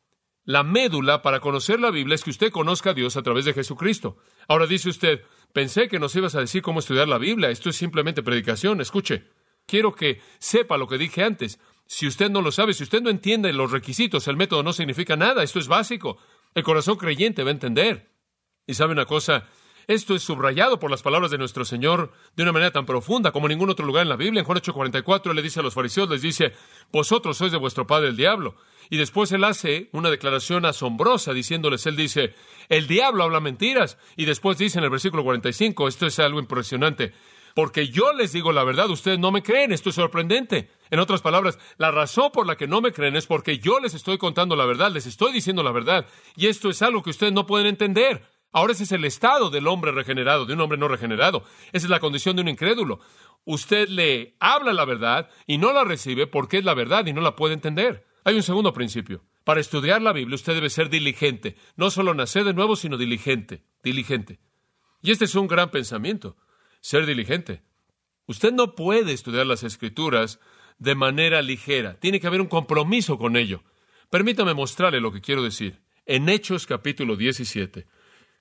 la 0.45 0.63
médula 0.63 1.21
para 1.21 1.41
conocer 1.41 1.79
la 1.79 1.91
Biblia 1.91 2.15
es 2.15 2.25
que 2.25 2.31
usted 2.31 2.51
conozca 2.51 2.91
a 2.91 2.95
Dios 2.95 3.19
a 3.19 3.23
través 3.23 3.45
de 3.45 3.53
Jesucristo. 3.53 4.17
Ahora 4.49 4.67
dice 4.67 4.89
usted, 4.89 5.21
pensé 5.53 5.89
que 5.89 5.99
nos 5.99 6.15
ibas 6.17 6.35
a 6.35 6.41
decir 6.41 6.63
cómo 6.63 6.81
estudiar 6.81 7.09
la 7.09 7.19
Biblia, 7.19 7.51
esto 7.51 7.71
es 7.71 7.77
simplemente 7.77 8.23
predicación, 8.23 8.81
escuche. 8.81 9.25
Quiero 9.67 9.95
que 9.95 10.21
sepa 10.39 10.77
lo 10.77 10.89
que 10.89 10.99
dije 10.99 11.23
antes. 11.23 11.61
Si 11.87 12.07
usted 12.07 12.31
no 12.31 12.43
lo 12.43 12.53
sabe, 12.53 12.75
si 12.75 12.83
usted 12.83 13.03
no 13.03 13.11
entiende 13.11 13.53
los 13.53 13.71
requisitos, 13.71 14.27
el 14.29 14.37
método 14.37 14.63
no 14.63 14.73
significa 14.73 15.17
nada. 15.17 15.43
Esto 15.43 15.59
es 15.59 15.69
básico. 15.69 16.19
El 16.55 16.63
corazón 16.63 16.97
creyente 16.97 17.43
va 17.43 17.51
a 17.51 17.53
entender. 17.53 18.11
Y 18.67 18.75
sabe 18.75 18.93
una 18.93 19.07
cosa, 19.07 19.49
esto 19.87 20.15
es 20.15 20.23
subrayado 20.23 20.79
por 20.79 20.91
las 20.91 21.03
palabras 21.03 21.31
de 21.31 21.39
nuestro 21.39 21.65
Señor 21.65 22.13
de 22.37 22.43
una 22.43 22.53
manera 22.53 22.71
tan 22.71 22.87
profunda 22.87 23.33
como 23.33 23.47
en 23.47 23.51
ningún 23.51 23.71
otro 23.71 23.87
lugar 23.87 24.03
en 24.03 24.09
la 24.09 24.17
Biblia. 24.17 24.41
En 24.41 24.47
Juan 24.47 24.59
8:44 24.59 25.33
le 25.33 25.43
dice 25.43 25.61
a 25.61 25.63
los 25.63 25.75
fariseos, 25.75 26.09
les 26.09 26.23
dice, 26.23 26.53
vosotros 26.93 27.37
sois 27.37 27.53
de 27.53 27.59
vuestro 27.59 27.87
padre 27.87 28.09
el 28.09 28.17
diablo. 28.17 28.57
Y 28.89 28.97
después 28.97 29.31
él 29.33 29.45
hace 29.45 29.89
una 29.93 30.11
declaración 30.11 30.65
asombrosa 30.65 31.33
diciéndoles, 31.33 31.87
él 31.87 31.97
dice, 31.97 32.35
el 32.69 32.87
diablo 32.87 33.23
habla 33.23 33.41
mentiras. 33.41 33.99
Y 34.17 34.25
después 34.25 34.59
dice 34.59 34.79
en 34.79 34.85
el 34.85 34.91
versículo 34.91 35.23
45, 35.23 35.89
esto 35.89 36.07
es 36.07 36.19
algo 36.19 36.41
impresionante, 36.41 37.13
porque 37.55 37.89
yo 37.89 38.13
les 38.13 38.33
digo 38.33 38.53
la 38.53 38.65
verdad, 38.65 38.91
ustedes 38.91 39.19
no 39.19 39.31
me 39.31 39.43
creen, 39.43 39.73
esto 39.73 39.91
es 39.91 39.97
sorprendente. 39.97 40.71
En 40.91 40.99
otras 40.99 41.23
palabras, 41.23 41.59
la 41.79 41.91
razón 41.91 42.31
por 42.33 42.47
la 42.47 42.57
que 42.57 42.67
no 42.67 42.81
me 42.81 42.93
creen 42.93 43.17
es 43.17 43.27
porque 43.27 43.59
yo 43.59 43.81
les 43.81 43.95
estoy 43.95 44.19
contando 44.19 44.57
la 44.57 44.67
verdad, 44.67 44.91
les 44.91 45.07
estoy 45.07 45.33
diciendo 45.33 45.63
la 45.63 45.73
verdad, 45.73 46.07
y 46.37 46.47
esto 46.47 46.69
es 46.69 46.83
algo 46.83 47.03
que 47.03 47.11
ustedes 47.11 47.33
no 47.33 47.47
pueden 47.47 47.67
entender. 47.67 48.23
Ahora 48.53 48.73
ese 48.73 48.85
es 48.85 48.93
el 48.93 49.05
estado 49.05 49.51
del 49.51 49.69
hombre 49.69 49.93
regenerado, 49.93 50.45
de 50.45 50.55
un 50.55 50.61
hombre 50.61 50.79
no 50.79 50.89
regenerado. 50.89 51.45
Esa 51.73 51.87
es 51.87 51.91
la 51.91 52.01
condición 52.01 52.37
de 52.37 52.43
un 52.43 52.49
incrédulo. 52.49 53.01
Usted 53.45 53.89
le 53.89 54.37
habla 54.41 54.73
la 54.73 54.85
verdad 54.85 55.31
y 55.47 55.59
no 55.59 55.73
la 55.73 55.85
recibe 55.85 56.27
porque 56.27 56.59
es 56.59 56.65
la 56.65 56.75
verdad 56.75 57.07
y 57.07 57.13
no 57.13 57.21
la 57.21 57.37
puede 57.37 57.55
entender. 57.55 58.07
Hay 58.25 58.35
un 58.35 58.43
segundo 58.43 58.73
principio. 58.73 59.25
Para 59.45 59.61
estudiar 59.61 60.03
la 60.03 60.13
Biblia 60.13 60.35
usted 60.35 60.55
debe 60.55 60.69
ser 60.69 60.91
diligente. 60.91 61.57
No 61.77 61.91
solo 61.91 62.13
nacer 62.13 62.45
de 62.45 62.53
nuevo, 62.53 62.77
sino 62.77 62.97
diligente. 62.97 63.65
Diligente. 63.83 64.41
Y 65.03 65.13
este 65.13 65.25
es 65.25 65.35
un 65.35 65.47
gran 65.47 65.71
pensamiento. 65.71 66.37
Ser 66.81 67.07
diligente. 67.07 67.63
Usted 68.27 68.53
no 68.53 68.75
puede 68.75 69.13
estudiar 69.13 69.47
las 69.47 69.63
escrituras 69.63 70.41
de 70.79 70.95
manera 70.95 71.41
ligera. 71.43 71.99
Tiene 71.99 72.21
que 72.21 72.27
haber 72.27 72.41
un 72.41 72.49
compromiso 72.49 73.17
con 73.17 73.37
ello. 73.37 73.63
Permítame 74.11 74.55
mostrarle 74.55 75.01
lo 75.01 75.13
que 75.13 75.21
quiero 75.21 75.43
decir. 75.43 75.81
En 76.05 76.29
Hechos 76.29 76.67
capítulo 76.67 77.17
17. 77.17 77.87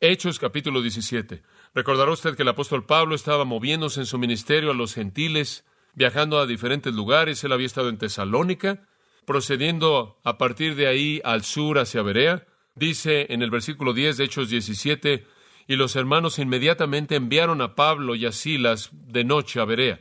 Hechos 0.02 0.40
capítulo 0.40 0.82
17. 0.82 1.44
Recordará 1.76 2.10
usted 2.12 2.38
que 2.38 2.44
el 2.44 2.48
apóstol 2.48 2.86
Pablo 2.86 3.16
estaba 3.16 3.44
moviéndose 3.44 4.00
en 4.00 4.06
su 4.06 4.18
ministerio 4.18 4.72
a 4.72 4.74
los 4.74 4.94
gentiles, 4.94 5.66
viajando 5.94 6.40
a 6.40 6.48
diferentes 6.48 6.94
lugares. 6.94 7.44
Él 7.44 7.52
había 7.52 7.66
estado 7.66 7.90
en 7.90 7.98
Tesalónica, 7.98 8.88
procediendo 9.26 10.18
a 10.24 10.38
partir 10.38 10.76
de 10.76 10.88
ahí 10.88 11.20
al 11.26 11.44
sur 11.44 11.80
hacia 11.80 12.02
Berea. 12.02 12.48
Dice 12.76 13.28
en 13.34 13.42
el 13.42 13.52
versículo 13.52 13.92
10 13.92 14.16
de 14.16 14.24
Hechos 14.24 14.50
17, 14.50 15.28
y 15.68 15.76
los 15.76 15.98
hermanos 15.98 16.40
inmediatamente 16.40 17.18
enviaron 17.18 17.60
a 17.62 17.76
Pablo 17.76 18.16
y 18.16 18.26
a 18.26 18.32
Silas 18.32 18.92
de 18.94 19.26
noche 19.26 19.60
a 19.60 19.66
Berea, 19.66 20.00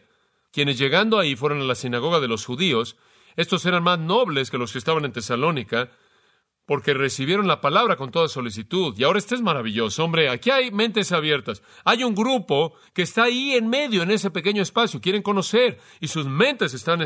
quienes 0.53 0.79
llegando 0.79 1.19
ahí 1.19 1.35
fueron 1.35 1.61
a 1.61 1.65
la 1.65 1.75
sinagoga 1.75 2.21
de 2.21 2.29
los 2.29 2.47
judíos. 2.47 2.97
Estos 3.35 3.67
eran 3.67 3.83
más 3.83 3.99
nobles 3.99 4.53
que 4.53 4.59
los 4.59 4.71
que 4.71 4.79
estaban 4.79 5.05
en 5.05 5.13
Tesalónica, 5.13 5.91
porque 6.69 6.93
recibieron 6.93 7.47
la 7.47 7.63
palabra 7.63 7.97
con 7.97 8.11
toda 8.11 8.29
solicitud. 8.29 8.95
Y 8.99 9.03
ahora 9.03 9.19
este 9.19 9.35
es 9.35 9.41
maravilloso, 9.41 10.05
hombre, 10.05 10.29
aquí 10.29 10.51
hay 10.51 10.71
mentes 10.71 11.13
abiertas. 11.13 11.63
Hay 11.83 12.05
un 12.05 12.15
grupo 12.15 12.75
que 12.93 13.01
está 13.01 13.23
ahí 13.23 13.55
en 13.55 13.71
medio, 13.71 14.03
en 14.03 14.11
ese 14.11 14.31
pequeño 14.31 14.61
espacio, 14.61 15.01
quieren 15.01 15.23
conocer, 15.23 15.81
y 15.99 16.09
sus 16.09 16.27
mentes 16.27 16.75
están, 16.75 17.03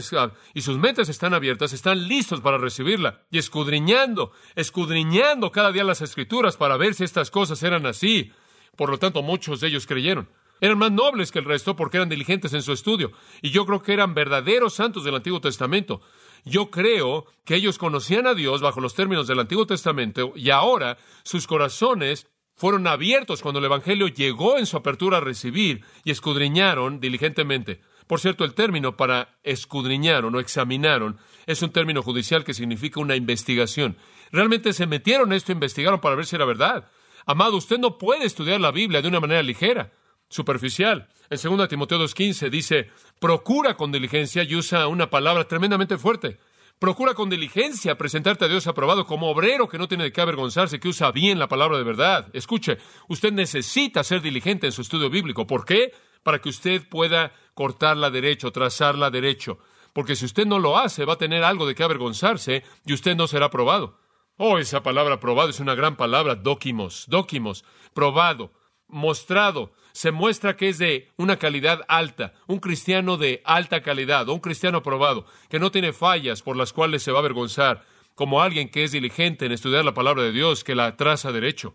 y 0.52 0.60
sus 0.62 0.78
mentes 0.78 1.08
están 1.08 1.32
abiertas, 1.32 1.72
están 1.72 2.08
listos 2.08 2.40
para 2.40 2.58
recibirla, 2.58 3.20
y 3.30 3.38
escudriñando, 3.38 4.32
escudriñando 4.56 5.52
cada 5.52 5.70
día 5.70 5.84
las 5.84 6.02
escrituras 6.02 6.56
para 6.56 6.76
ver 6.76 6.94
si 6.94 7.04
estas 7.04 7.30
cosas 7.30 7.62
eran 7.62 7.86
así. 7.86 8.32
Por 8.76 8.90
lo 8.90 8.98
tanto, 8.98 9.22
muchos 9.22 9.60
de 9.60 9.68
ellos 9.68 9.86
creyeron. 9.86 10.28
Eran 10.62 10.78
más 10.78 10.90
nobles 10.92 11.32
que 11.32 11.40
el 11.40 11.44
resto 11.44 11.74
porque 11.74 11.96
eran 11.98 12.08
diligentes 12.08 12.52
en 12.52 12.62
su 12.62 12.72
estudio. 12.72 13.10
Y 13.42 13.50
yo 13.50 13.66
creo 13.66 13.82
que 13.82 13.92
eran 13.92 14.14
verdaderos 14.14 14.74
santos 14.74 15.02
del 15.02 15.16
Antiguo 15.16 15.40
Testamento. 15.40 16.02
Yo 16.44 16.70
creo 16.70 17.26
que 17.44 17.54
ellos 17.54 17.78
conocían 17.78 18.26
a 18.26 18.34
Dios 18.34 18.60
bajo 18.60 18.80
los 18.80 18.94
términos 18.94 19.26
del 19.26 19.40
Antiguo 19.40 19.66
Testamento 19.66 20.32
y 20.34 20.50
ahora 20.50 20.98
sus 21.22 21.46
corazones 21.46 22.26
fueron 22.54 22.86
abiertos 22.86 23.42
cuando 23.42 23.60
el 23.60 23.64
Evangelio 23.66 24.08
llegó 24.08 24.58
en 24.58 24.66
su 24.66 24.76
apertura 24.76 25.18
a 25.18 25.20
recibir 25.20 25.84
y 26.04 26.10
escudriñaron 26.10 27.00
diligentemente. 27.00 27.80
Por 28.06 28.20
cierto, 28.20 28.44
el 28.44 28.54
término 28.54 28.96
para 28.96 29.38
escudriñaron 29.42 30.34
o 30.34 30.40
examinaron 30.40 31.18
es 31.46 31.62
un 31.62 31.70
término 31.70 32.02
judicial 32.02 32.44
que 32.44 32.54
significa 32.54 33.00
una 33.00 33.16
investigación. 33.16 33.96
Realmente 34.32 34.72
se 34.72 34.86
metieron 34.86 35.32
esto, 35.32 35.52
investigaron 35.52 36.00
para 36.00 36.16
ver 36.16 36.26
si 36.26 36.36
era 36.36 36.44
verdad. 36.44 36.90
Amado, 37.24 37.56
usted 37.56 37.78
no 37.78 37.98
puede 37.98 38.24
estudiar 38.24 38.60
la 38.60 38.72
Biblia 38.72 39.00
de 39.00 39.08
una 39.08 39.20
manera 39.20 39.42
ligera, 39.42 39.92
superficial. 40.32 41.08
En 41.30 41.38
2 41.40 41.68
Timoteo 41.68 41.98
2.15 41.98 42.50
dice, 42.50 42.90
procura 43.20 43.76
con 43.76 43.92
diligencia 43.92 44.42
y 44.42 44.56
usa 44.56 44.88
una 44.88 45.10
palabra 45.10 45.46
tremendamente 45.46 45.98
fuerte. 45.98 46.38
Procura 46.78 47.14
con 47.14 47.30
diligencia 47.30 47.96
presentarte 47.96 48.44
a 48.44 48.48
Dios 48.48 48.66
aprobado 48.66 49.06
como 49.06 49.30
obrero 49.30 49.68
que 49.68 49.78
no 49.78 49.86
tiene 49.86 50.04
de 50.04 50.12
qué 50.12 50.20
avergonzarse, 50.20 50.80
que 50.80 50.88
usa 50.88 51.12
bien 51.12 51.38
la 51.38 51.46
palabra 51.46 51.78
de 51.78 51.84
verdad. 51.84 52.28
Escuche, 52.32 52.78
usted 53.08 53.32
necesita 53.32 54.02
ser 54.02 54.20
diligente 54.20 54.66
en 54.66 54.72
su 54.72 54.82
estudio 54.82 55.08
bíblico. 55.08 55.46
¿Por 55.46 55.64
qué? 55.64 55.92
Para 56.24 56.40
que 56.40 56.48
usted 56.48 56.88
pueda 56.88 57.32
cortarla 57.54 58.10
derecho, 58.10 58.50
trazarla 58.50 59.10
derecho. 59.10 59.58
Porque 59.92 60.16
si 60.16 60.24
usted 60.24 60.46
no 60.46 60.58
lo 60.58 60.78
hace, 60.78 61.04
va 61.04 61.12
a 61.12 61.18
tener 61.18 61.44
algo 61.44 61.66
de 61.66 61.74
qué 61.74 61.84
avergonzarse 61.84 62.64
y 62.84 62.94
usted 62.94 63.14
no 63.14 63.28
será 63.28 63.46
aprobado. 63.46 63.98
Oh, 64.36 64.58
esa 64.58 64.82
palabra 64.82 65.20
probado 65.20 65.50
es 65.50 65.60
una 65.60 65.74
gran 65.74 65.96
palabra, 65.96 66.34
dóquimos, 66.34 67.04
dóquimos, 67.06 67.64
probado, 67.94 68.52
mostrado, 68.88 69.72
se 69.92 70.12
muestra 70.12 70.56
que 70.56 70.68
es 70.68 70.78
de 70.78 71.10
una 71.16 71.38
calidad 71.38 71.82
alta, 71.88 72.34
un 72.46 72.58
cristiano 72.58 73.16
de 73.16 73.42
alta 73.44 73.82
calidad, 73.82 74.28
un 74.28 74.40
cristiano 74.40 74.82
probado, 74.82 75.26
que 75.48 75.58
no 75.58 75.70
tiene 75.70 75.92
fallas 75.92 76.42
por 76.42 76.56
las 76.56 76.72
cuales 76.72 77.02
se 77.02 77.12
va 77.12 77.18
a 77.18 77.20
avergonzar, 77.20 77.84
como 78.14 78.42
alguien 78.42 78.68
que 78.68 78.84
es 78.84 78.92
diligente 78.92 79.46
en 79.46 79.52
estudiar 79.52 79.84
la 79.84 79.94
palabra 79.94 80.22
de 80.22 80.32
Dios, 80.32 80.64
que 80.64 80.74
la 80.74 80.96
traza 80.96 81.32
derecho. 81.32 81.74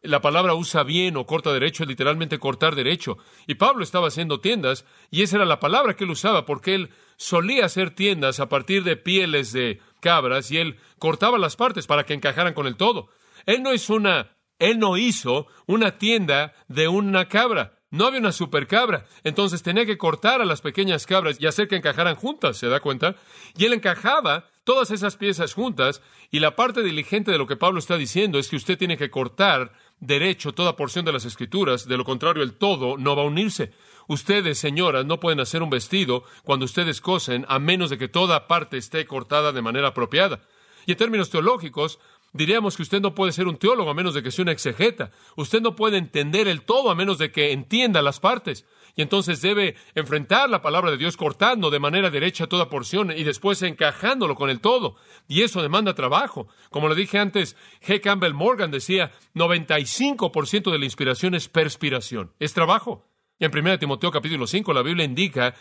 La 0.00 0.20
palabra 0.20 0.54
usa 0.54 0.84
bien 0.84 1.16
o 1.16 1.26
corta 1.26 1.52
derecho, 1.52 1.82
es 1.82 1.88
literalmente 1.88 2.38
cortar 2.38 2.76
derecho. 2.76 3.18
Y 3.48 3.56
Pablo 3.56 3.82
estaba 3.82 4.08
haciendo 4.08 4.40
tiendas, 4.40 4.84
y 5.10 5.22
esa 5.22 5.36
era 5.36 5.44
la 5.44 5.58
palabra 5.58 5.96
que 5.96 6.04
él 6.04 6.10
usaba, 6.10 6.46
porque 6.46 6.74
él 6.74 6.90
solía 7.16 7.64
hacer 7.64 7.90
tiendas 7.90 8.38
a 8.38 8.48
partir 8.48 8.84
de 8.84 8.96
pieles 8.96 9.52
de 9.52 9.80
cabras, 10.00 10.52
y 10.52 10.58
él 10.58 10.76
cortaba 10.98 11.36
las 11.36 11.56
partes 11.56 11.88
para 11.88 12.04
que 12.04 12.14
encajaran 12.14 12.54
con 12.54 12.68
el 12.68 12.76
todo. 12.76 13.08
Él 13.44 13.62
no 13.62 13.72
es 13.72 13.90
una 13.90 14.37
él 14.58 14.78
no 14.78 14.96
hizo 14.96 15.46
una 15.66 15.98
tienda 15.98 16.54
de 16.68 16.88
una 16.88 17.28
cabra. 17.28 17.74
No 17.90 18.04
había 18.04 18.20
una 18.20 18.32
supercabra. 18.32 19.06
Entonces 19.24 19.62
tenía 19.62 19.86
que 19.86 19.96
cortar 19.96 20.42
a 20.42 20.44
las 20.44 20.60
pequeñas 20.60 21.06
cabras 21.06 21.40
y 21.40 21.46
hacer 21.46 21.68
que 21.68 21.76
encajaran 21.76 22.16
juntas, 22.16 22.58
¿se 22.58 22.68
da 22.68 22.80
cuenta? 22.80 23.16
Y 23.56 23.64
él 23.64 23.72
encajaba 23.72 24.44
todas 24.64 24.90
esas 24.90 25.16
piezas 25.16 25.54
juntas 25.54 26.02
y 26.30 26.40
la 26.40 26.54
parte 26.54 26.82
diligente 26.82 27.30
de 27.30 27.38
lo 27.38 27.46
que 27.46 27.56
Pablo 27.56 27.78
está 27.78 27.96
diciendo 27.96 28.38
es 28.38 28.48
que 28.48 28.56
usted 28.56 28.76
tiene 28.76 28.98
que 28.98 29.10
cortar 29.10 29.72
derecho 30.00 30.52
toda 30.52 30.76
porción 30.76 31.06
de 31.06 31.12
las 31.12 31.24
escrituras, 31.24 31.88
de 31.88 31.96
lo 31.96 32.04
contrario 32.04 32.42
el 32.42 32.52
todo 32.52 32.98
no 32.98 33.16
va 33.16 33.22
a 33.22 33.26
unirse. 33.26 33.72
Ustedes, 34.08 34.58
señoras, 34.58 35.06
no 35.06 35.20
pueden 35.20 35.40
hacer 35.40 35.62
un 35.62 35.70
vestido 35.70 36.24
cuando 36.44 36.66
ustedes 36.66 37.00
cosen 37.00 37.46
a 37.48 37.58
menos 37.58 37.88
de 37.88 37.96
que 37.96 38.08
toda 38.08 38.46
parte 38.46 38.76
esté 38.76 39.06
cortada 39.06 39.52
de 39.52 39.62
manera 39.62 39.88
apropiada. 39.88 40.40
Y 40.84 40.92
en 40.92 40.98
términos 40.98 41.30
teológicos, 41.30 41.98
Diríamos 42.32 42.76
que 42.76 42.82
usted 42.82 43.00
no 43.00 43.14
puede 43.14 43.32
ser 43.32 43.48
un 43.48 43.56
teólogo 43.56 43.90
a 43.90 43.94
menos 43.94 44.14
de 44.14 44.22
que 44.22 44.30
sea 44.30 44.42
una 44.42 44.52
exegeta. 44.52 45.10
Usted 45.36 45.62
no 45.62 45.74
puede 45.74 45.96
entender 45.96 46.46
el 46.46 46.62
todo 46.62 46.90
a 46.90 46.94
menos 46.94 47.18
de 47.18 47.32
que 47.32 47.52
entienda 47.52 48.02
las 48.02 48.20
partes. 48.20 48.66
Y 48.96 49.02
entonces 49.02 49.40
debe 49.40 49.76
enfrentar 49.94 50.50
la 50.50 50.60
palabra 50.60 50.90
de 50.90 50.96
Dios 50.96 51.16
cortando 51.16 51.70
de 51.70 51.78
manera 51.78 52.10
derecha 52.10 52.48
toda 52.48 52.68
porción 52.68 53.12
y 53.12 53.22
después 53.22 53.62
encajándolo 53.62 54.34
con 54.34 54.50
el 54.50 54.60
todo. 54.60 54.96
Y 55.28 55.42
eso 55.42 55.62
demanda 55.62 55.94
trabajo. 55.94 56.48
Como 56.70 56.88
le 56.88 56.96
dije 56.96 57.18
antes, 57.18 57.56
G. 57.80 58.00
Campbell 58.00 58.34
Morgan 58.34 58.70
decía, 58.70 59.12
95% 59.34 60.72
de 60.72 60.78
la 60.78 60.84
inspiración 60.84 61.34
es 61.34 61.48
perspiración, 61.48 62.32
es 62.40 62.52
trabajo. 62.52 63.06
Y 63.38 63.44
en 63.44 63.56
1 63.56 63.78
Timoteo 63.78 64.10
capítulo 64.10 64.48
5 64.48 64.72
la 64.72 64.82
Biblia 64.82 65.04
indica 65.04 65.54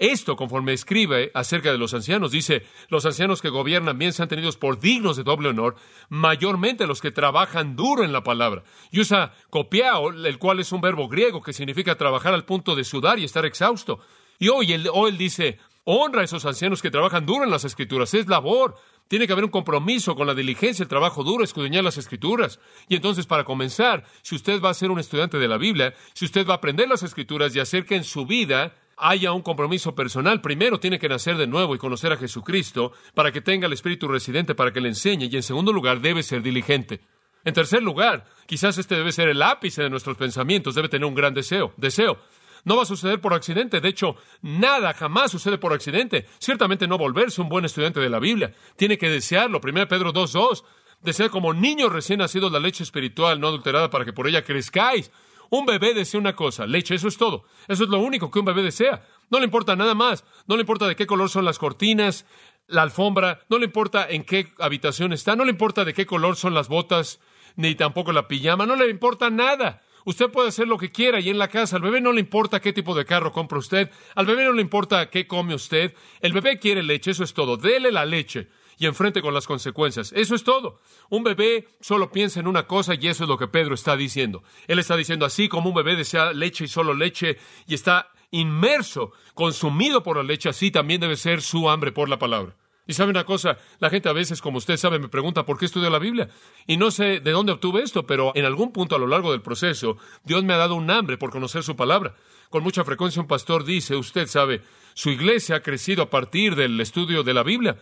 esto, 0.00 0.34
conforme 0.34 0.72
escribe 0.72 1.30
acerca 1.34 1.70
de 1.70 1.76
los 1.76 1.92
ancianos, 1.92 2.32
dice, 2.32 2.64
los 2.88 3.04
ancianos 3.04 3.42
que 3.42 3.50
gobiernan 3.50 3.98
bien 3.98 4.14
sean 4.14 4.30
tenidos 4.30 4.56
por 4.56 4.80
dignos 4.80 5.18
de 5.18 5.24
doble 5.24 5.50
honor, 5.50 5.76
mayormente 6.08 6.86
los 6.86 7.02
que 7.02 7.10
trabajan 7.10 7.76
duro 7.76 8.02
en 8.02 8.10
la 8.10 8.24
palabra. 8.24 8.64
Y 8.90 9.00
usa 9.00 9.34
copiao, 9.50 10.08
el 10.08 10.38
cual 10.38 10.58
es 10.58 10.72
un 10.72 10.80
verbo 10.80 11.06
griego 11.06 11.42
que 11.42 11.52
significa 11.52 11.96
trabajar 11.96 12.32
al 12.32 12.46
punto 12.46 12.74
de 12.74 12.84
sudar 12.84 13.18
y 13.18 13.24
estar 13.24 13.44
exhausto. 13.44 14.00
Y 14.38 14.48
hoy 14.48 14.72
él, 14.72 14.88
dice, 15.18 15.58
honra 15.84 16.22
a 16.22 16.24
esos 16.24 16.46
ancianos 16.46 16.80
que 16.80 16.90
trabajan 16.90 17.26
duro 17.26 17.44
en 17.44 17.50
las 17.50 17.66
escrituras, 17.66 18.14
es 18.14 18.26
labor. 18.26 18.76
Tiene 19.06 19.26
que 19.26 19.34
haber 19.34 19.44
un 19.44 19.50
compromiso 19.50 20.14
con 20.14 20.26
la 20.26 20.34
diligencia, 20.34 20.82
el 20.82 20.88
trabajo 20.88 21.22
duro, 21.24 21.44
escudriñar 21.44 21.84
las 21.84 21.98
escrituras. 21.98 22.58
Y 22.88 22.94
entonces, 22.94 23.26
para 23.26 23.44
comenzar, 23.44 24.04
si 24.22 24.34
usted 24.34 24.62
va 24.62 24.70
a 24.70 24.74
ser 24.74 24.90
un 24.90 24.98
estudiante 24.98 25.36
de 25.36 25.48
la 25.48 25.58
Biblia, 25.58 25.92
si 26.14 26.24
usted 26.24 26.46
va 26.46 26.54
a 26.54 26.56
aprender 26.56 26.88
las 26.88 27.02
escrituras 27.02 27.54
y 27.54 27.60
hacer 27.60 27.84
que 27.84 27.96
en 27.96 28.04
su 28.04 28.24
vida 28.24 28.72
haya 29.00 29.32
un 29.32 29.42
compromiso 29.42 29.94
personal, 29.94 30.40
primero 30.40 30.78
tiene 30.78 30.98
que 30.98 31.08
nacer 31.08 31.36
de 31.36 31.46
nuevo 31.46 31.74
y 31.74 31.78
conocer 31.78 32.12
a 32.12 32.16
Jesucristo 32.16 32.92
para 33.14 33.32
que 33.32 33.40
tenga 33.40 33.66
el 33.66 33.72
Espíritu 33.72 34.06
residente 34.08 34.54
para 34.54 34.72
que 34.72 34.80
le 34.80 34.88
enseñe 34.88 35.28
y 35.30 35.36
en 35.36 35.42
segundo 35.42 35.72
lugar 35.72 36.00
debe 36.00 36.22
ser 36.22 36.42
diligente. 36.42 37.00
En 37.44 37.54
tercer 37.54 37.82
lugar, 37.82 38.26
quizás 38.46 38.76
este 38.76 38.96
debe 38.96 39.12
ser 39.12 39.28
el 39.28 39.42
ápice 39.42 39.82
de 39.82 39.90
nuestros 39.90 40.16
pensamientos, 40.16 40.74
debe 40.74 40.88
tener 40.88 41.06
un 41.06 41.14
gran 41.14 41.32
deseo, 41.32 41.72
deseo. 41.76 42.18
No 42.64 42.76
va 42.76 42.82
a 42.82 42.86
suceder 42.86 43.20
por 43.20 43.32
accidente, 43.32 43.80
de 43.80 43.88
hecho, 43.88 44.16
nada 44.42 44.92
jamás 44.92 45.30
sucede 45.30 45.56
por 45.56 45.72
accidente. 45.72 46.26
Ciertamente 46.38 46.86
no 46.86 46.98
volverse 46.98 47.40
un 47.40 47.48
buen 47.48 47.64
estudiante 47.64 48.00
de 48.00 48.10
la 48.10 48.18
Biblia, 48.18 48.52
tiene 48.76 48.98
que 48.98 49.08
desearlo. 49.08 49.60
1 49.64 49.88
Pedro 49.88 50.12
2.2, 50.12 50.62
desea 51.00 51.30
como 51.30 51.54
niños 51.54 51.90
recién 51.90 52.18
nacidos 52.18 52.52
la 52.52 52.60
leche 52.60 52.82
espiritual 52.82 53.40
no 53.40 53.48
adulterada 53.48 53.88
para 53.88 54.04
que 54.04 54.12
por 54.12 54.28
ella 54.28 54.44
crezcáis 54.44 55.10
un 55.50 55.66
bebé 55.66 55.94
desea 55.94 56.20
una 56.20 56.34
cosa, 56.34 56.66
leche, 56.66 56.94
eso 56.94 57.08
es 57.08 57.16
todo. 57.16 57.44
Eso 57.68 57.84
es 57.84 57.90
lo 57.90 57.98
único 57.98 58.30
que 58.30 58.38
un 58.38 58.44
bebé 58.44 58.62
desea. 58.62 59.04
No 59.30 59.38
le 59.38 59.44
importa 59.44 59.76
nada 59.76 59.94
más. 59.94 60.24
No 60.46 60.56
le 60.56 60.62
importa 60.62 60.86
de 60.86 60.96
qué 60.96 61.06
color 61.06 61.28
son 61.28 61.44
las 61.44 61.58
cortinas, 61.58 62.24
la 62.68 62.82
alfombra, 62.82 63.40
no 63.48 63.58
le 63.58 63.64
importa 63.66 64.08
en 64.08 64.24
qué 64.24 64.52
habitación 64.58 65.12
está, 65.12 65.34
no 65.34 65.44
le 65.44 65.50
importa 65.50 65.84
de 65.84 65.92
qué 65.92 66.06
color 66.06 66.36
son 66.36 66.54
las 66.54 66.68
botas, 66.68 67.20
ni 67.56 67.74
tampoco 67.74 68.12
la 68.12 68.28
pijama, 68.28 68.64
no 68.64 68.76
le 68.76 68.88
importa 68.88 69.28
nada. 69.28 69.82
Usted 70.04 70.30
puede 70.30 70.48
hacer 70.48 70.66
lo 70.66 70.78
que 70.78 70.92
quiera 70.92 71.20
y 71.20 71.28
en 71.28 71.38
la 71.38 71.48
casa 71.48 71.76
al 71.76 71.82
bebé 71.82 72.00
no 72.00 72.12
le 72.12 72.20
importa 72.20 72.60
qué 72.60 72.72
tipo 72.72 72.94
de 72.94 73.04
carro 73.04 73.32
compra 73.32 73.58
usted, 73.58 73.90
al 74.14 74.26
bebé 74.26 74.44
no 74.44 74.52
le 74.52 74.62
importa 74.62 75.10
qué 75.10 75.26
come 75.26 75.54
usted, 75.54 75.94
el 76.20 76.32
bebé 76.32 76.58
quiere 76.58 76.82
leche, 76.82 77.10
eso 77.10 77.24
es 77.24 77.34
todo, 77.34 77.56
dele 77.56 77.90
la 77.90 78.06
leche 78.06 78.48
y 78.80 78.86
enfrente 78.86 79.20
con 79.20 79.34
las 79.34 79.46
consecuencias. 79.46 80.10
Eso 80.16 80.34
es 80.34 80.42
todo. 80.42 80.80
Un 81.10 81.22
bebé 81.22 81.68
solo 81.80 82.10
piensa 82.10 82.40
en 82.40 82.46
una 82.46 82.66
cosa 82.66 82.94
y 82.98 83.08
eso 83.08 83.24
es 83.24 83.28
lo 83.28 83.36
que 83.36 83.46
Pedro 83.46 83.74
está 83.74 83.94
diciendo. 83.94 84.42
Él 84.66 84.78
está 84.78 84.96
diciendo 84.96 85.26
así 85.26 85.50
como 85.50 85.68
un 85.68 85.76
bebé 85.76 85.96
desea 85.96 86.32
leche 86.32 86.64
y 86.64 86.68
solo 86.68 86.94
leche 86.94 87.36
y 87.66 87.74
está 87.74 88.10
inmerso, 88.30 89.12
consumido 89.34 90.02
por 90.02 90.16
la 90.16 90.22
leche, 90.22 90.48
así 90.48 90.70
también 90.70 91.02
debe 91.02 91.16
ser 91.16 91.42
su 91.42 91.68
hambre 91.68 91.92
por 91.92 92.08
la 92.08 92.18
palabra. 92.18 92.56
Y 92.86 92.94
sabe 92.94 93.10
una 93.10 93.24
cosa, 93.24 93.58
la 93.80 93.90
gente 93.90 94.08
a 94.08 94.14
veces, 94.14 94.40
como 94.40 94.56
usted 94.56 94.78
sabe, 94.78 94.98
me 94.98 95.08
pregunta 95.08 95.44
por 95.44 95.58
qué 95.58 95.66
estudio 95.66 95.90
la 95.90 95.98
Biblia. 95.98 96.30
Y 96.66 96.78
no 96.78 96.90
sé 96.90 97.20
de 97.20 97.30
dónde 97.32 97.52
obtuve 97.52 97.82
esto, 97.82 98.06
pero 98.06 98.32
en 98.34 98.46
algún 98.46 98.72
punto 98.72 98.96
a 98.96 98.98
lo 98.98 99.06
largo 99.06 99.30
del 99.30 99.42
proceso, 99.42 99.98
Dios 100.24 100.42
me 100.42 100.54
ha 100.54 100.56
dado 100.56 100.74
un 100.74 100.90
hambre 100.90 101.18
por 101.18 101.30
conocer 101.30 101.62
su 101.62 101.76
palabra. 101.76 102.14
Con 102.48 102.64
mucha 102.64 102.82
frecuencia 102.82 103.20
un 103.20 103.28
pastor 103.28 103.64
dice, 103.64 103.94
usted 103.94 104.26
sabe, 104.26 104.62
su 104.94 105.10
iglesia 105.10 105.56
ha 105.56 105.62
crecido 105.62 106.02
a 106.02 106.10
partir 106.10 106.56
del 106.56 106.80
estudio 106.80 107.22
de 107.22 107.34
la 107.34 107.44
Biblia. 107.44 107.76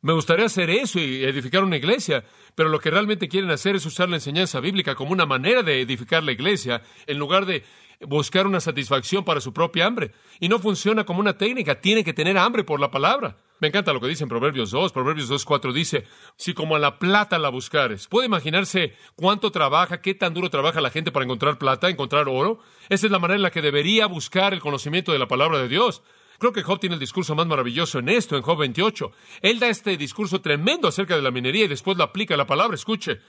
Me 0.00 0.12
gustaría 0.12 0.46
hacer 0.46 0.70
eso 0.70 1.00
y 1.00 1.24
edificar 1.24 1.64
una 1.64 1.76
iglesia, 1.76 2.24
pero 2.54 2.68
lo 2.68 2.78
que 2.78 2.90
realmente 2.90 3.28
quieren 3.28 3.50
hacer 3.50 3.74
es 3.74 3.84
usar 3.84 4.08
la 4.08 4.16
enseñanza 4.16 4.60
bíblica 4.60 4.94
como 4.94 5.10
una 5.10 5.26
manera 5.26 5.64
de 5.64 5.80
edificar 5.80 6.22
la 6.22 6.30
iglesia 6.30 6.82
en 7.06 7.18
lugar 7.18 7.46
de 7.46 7.64
buscar 8.06 8.46
una 8.46 8.60
satisfacción 8.60 9.24
para 9.24 9.40
su 9.40 9.52
propia 9.52 9.86
hambre. 9.86 10.12
Y 10.38 10.48
no 10.48 10.60
funciona 10.60 11.04
como 11.04 11.18
una 11.18 11.36
técnica, 11.36 11.80
tiene 11.80 12.04
que 12.04 12.12
tener 12.12 12.38
hambre 12.38 12.62
por 12.62 12.78
la 12.78 12.92
palabra. 12.92 13.38
Me 13.60 13.68
encanta 13.68 13.92
lo 13.92 14.00
que 14.00 14.06
dice 14.06 14.22
en 14.22 14.28
Proverbios 14.28 14.70
2. 14.70 14.92
Proverbios 14.92 15.28
2, 15.28 15.44
4 15.44 15.72
dice, 15.72 16.04
si 16.36 16.54
como 16.54 16.76
a 16.76 16.78
la 16.78 17.00
plata 17.00 17.36
la 17.40 17.48
buscares. 17.48 18.06
¿Puede 18.06 18.26
imaginarse 18.26 18.94
cuánto 19.16 19.50
trabaja, 19.50 20.00
qué 20.00 20.14
tan 20.14 20.32
duro 20.32 20.48
trabaja 20.48 20.80
la 20.80 20.90
gente 20.90 21.10
para 21.10 21.24
encontrar 21.24 21.58
plata, 21.58 21.88
encontrar 21.88 22.28
oro? 22.28 22.60
Esa 22.88 23.06
es 23.06 23.12
la 23.12 23.18
manera 23.18 23.36
en 23.36 23.42
la 23.42 23.50
que 23.50 23.62
debería 23.62 24.06
buscar 24.06 24.54
el 24.54 24.60
conocimiento 24.60 25.10
de 25.10 25.18
la 25.18 25.26
palabra 25.26 25.58
de 25.58 25.66
Dios. 25.66 26.02
Creo 26.38 26.52
que 26.52 26.62
Job 26.62 26.78
tiene 26.78 26.94
el 26.94 27.00
discurso 27.00 27.34
más 27.34 27.48
maravilloso 27.48 27.98
en 27.98 28.08
esto, 28.08 28.36
en 28.36 28.42
Job 28.42 28.58
28. 28.58 29.10
Él 29.42 29.58
da 29.58 29.68
este 29.68 29.96
discurso 29.96 30.40
tremendo 30.40 30.86
acerca 30.86 31.16
de 31.16 31.22
la 31.22 31.32
minería 31.32 31.64
y 31.64 31.68
después 31.68 31.98
lo 31.98 32.04
aplica 32.04 32.34
a 32.34 32.36
la 32.36 32.46
palabra. 32.46 32.76
Escuche, 32.76 33.20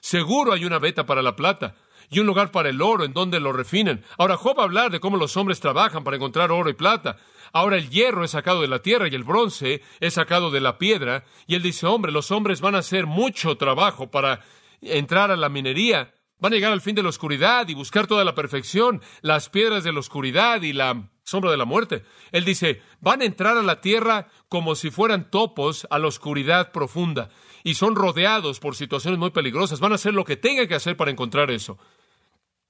seguro 0.00 0.54
hay 0.54 0.64
una 0.64 0.78
beta 0.78 1.04
para 1.04 1.20
la 1.20 1.36
plata 1.36 1.74
y 2.10 2.20
un 2.20 2.26
lugar 2.26 2.50
para 2.50 2.70
el 2.70 2.80
oro 2.80 3.04
en 3.04 3.12
donde 3.12 3.38
lo 3.38 3.52
refinen. 3.52 4.02
Ahora 4.16 4.38
Job 4.38 4.58
va 4.58 4.62
a 4.62 4.64
hablar 4.64 4.90
de 4.90 4.98
cómo 5.00 5.18
los 5.18 5.36
hombres 5.36 5.60
trabajan 5.60 6.04
para 6.04 6.16
encontrar 6.16 6.52
oro 6.52 6.70
y 6.70 6.74
plata. 6.74 7.18
Ahora 7.52 7.76
el 7.76 7.90
hierro 7.90 8.24
es 8.24 8.30
sacado 8.30 8.62
de 8.62 8.68
la 8.68 8.80
tierra 8.80 9.08
y 9.08 9.14
el 9.14 9.24
bronce 9.24 9.82
es 10.00 10.14
sacado 10.14 10.50
de 10.50 10.62
la 10.62 10.78
piedra. 10.78 11.24
Y 11.46 11.56
él 11.56 11.62
dice, 11.62 11.86
hombre, 11.86 12.12
los 12.12 12.30
hombres 12.30 12.62
van 12.62 12.76
a 12.76 12.78
hacer 12.78 13.04
mucho 13.04 13.58
trabajo 13.58 14.10
para 14.10 14.40
entrar 14.80 15.30
a 15.30 15.36
la 15.36 15.50
minería. 15.50 16.13
Van 16.38 16.52
a 16.52 16.56
llegar 16.56 16.72
al 16.72 16.80
fin 16.80 16.94
de 16.94 17.02
la 17.02 17.08
oscuridad 17.08 17.68
y 17.68 17.74
buscar 17.74 18.06
toda 18.06 18.24
la 18.24 18.34
perfección, 18.34 19.00
las 19.22 19.48
piedras 19.48 19.84
de 19.84 19.92
la 19.92 20.00
oscuridad 20.00 20.62
y 20.62 20.72
la 20.72 21.10
sombra 21.22 21.50
de 21.50 21.56
la 21.56 21.64
muerte. 21.64 22.04
Él 22.32 22.44
dice, 22.44 22.82
van 23.00 23.22
a 23.22 23.24
entrar 23.24 23.56
a 23.56 23.62
la 23.62 23.80
tierra 23.80 24.28
como 24.48 24.74
si 24.74 24.90
fueran 24.90 25.30
topos 25.30 25.86
a 25.90 25.98
la 25.98 26.08
oscuridad 26.08 26.72
profunda 26.72 27.30
y 27.62 27.74
son 27.74 27.94
rodeados 27.94 28.60
por 28.60 28.76
situaciones 28.76 29.18
muy 29.18 29.30
peligrosas. 29.30 29.80
Van 29.80 29.92
a 29.92 29.94
hacer 29.96 30.12
lo 30.12 30.24
que 30.24 30.36
tengan 30.36 30.68
que 30.68 30.74
hacer 30.74 30.96
para 30.96 31.10
encontrar 31.10 31.50
eso. 31.50 31.78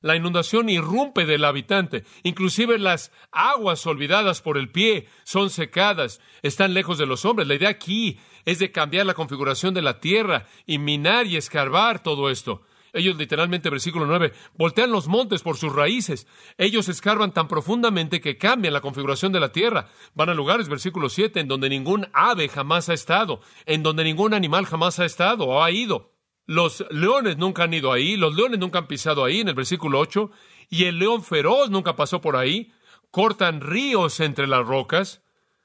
La 0.01 0.17
inundación 0.17 0.69
irrumpe 0.69 1.25
del 1.25 1.47
habitante. 1.47 2.05
Inclusive 2.25 2.79
las 2.79 3.11
aguas 3.33 3.87
olvidadas 3.87 4.43
por 4.43 4.59
el 4.59 4.71
pie 4.71 5.09
son 5.25 5.49
secadas, 5.49 6.21
están 6.43 6.75
lejos 6.75 6.99
de 6.99 7.07
los 7.07 7.25
hombres. 7.25 7.49
La 7.49 7.55
idea 7.55 7.71
aquí 7.71 8.21
es 8.45 8.59
de 8.59 8.71
cambiar 8.71 9.07
la 9.07 9.15
configuración 9.15 9.73
de 9.73 9.81
la 9.81 10.01
tierra 10.01 10.47
y 10.67 10.79
minar 10.79 11.27
y 11.27 11.39
escarbar 11.39 12.03
todo 12.03 12.29
esto. 12.29 12.61
Ellos 12.95 13.17
literalmente, 13.17 13.71
versículo 13.71 14.07
9, 14.07 14.33
voltean 14.55 14.93
los 14.93 15.09
montes 15.09 15.43
por 15.43 15.57
sus 15.57 15.75
raíces. 15.75 16.29
Ellos 16.57 16.89
escarban 16.89 17.35
tan 17.35 17.49
profundamente 17.49 18.21
que 18.21 18.39
cambian 18.39 18.73
la 18.73 18.81
configuración 18.81 19.33
de 19.33 19.41
la 19.41 19.51
tierra. 19.51 19.89
Van 20.15 20.29
a 20.31 20.35
lugares, 20.35 20.69
versículo 20.69 21.09
7, 21.09 21.41
en 21.41 21.49
donde 21.49 21.69
ningún 21.69 22.07
ave 22.13 22.49
jamás 22.49 22.89
ha 22.89 22.95
estado, 22.95 23.41
en 23.67 23.83
donde 23.83 24.05
ningún 24.05 24.33
animal 24.33 24.65
jamás 24.65 25.01
ha 25.01 25.05
estado 25.05 25.45
o 25.45 25.63
ha 25.63 25.73
ido. 25.73 26.13
Los 26.47 26.85
leones 26.91 27.37
nunca 27.37 27.65
han 27.65 27.75
ido 27.75 27.93
ahí, 27.93 28.17
los 28.17 28.37
leones 28.37 28.61
nunca 28.61 28.79
han 28.79 28.87
pisado 28.87 29.25
ahí, 29.25 29.41
en 29.41 29.49
el 29.49 29.55
versículo 29.55 29.99
8, 29.99 30.31
y 30.71 30.85
el 30.85 30.99
león 31.01 31.25
feroz 31.25 31.71
nunca 31.71 31.97
pasó 31.97 32.21
por 32.21 32.37
ahí. 32.37 32.73
Cortan 33.11 33.61
ríos 33.61 34.21
entre 34.21 34.47
las 34.47 34.65
rocas 34.65 35.23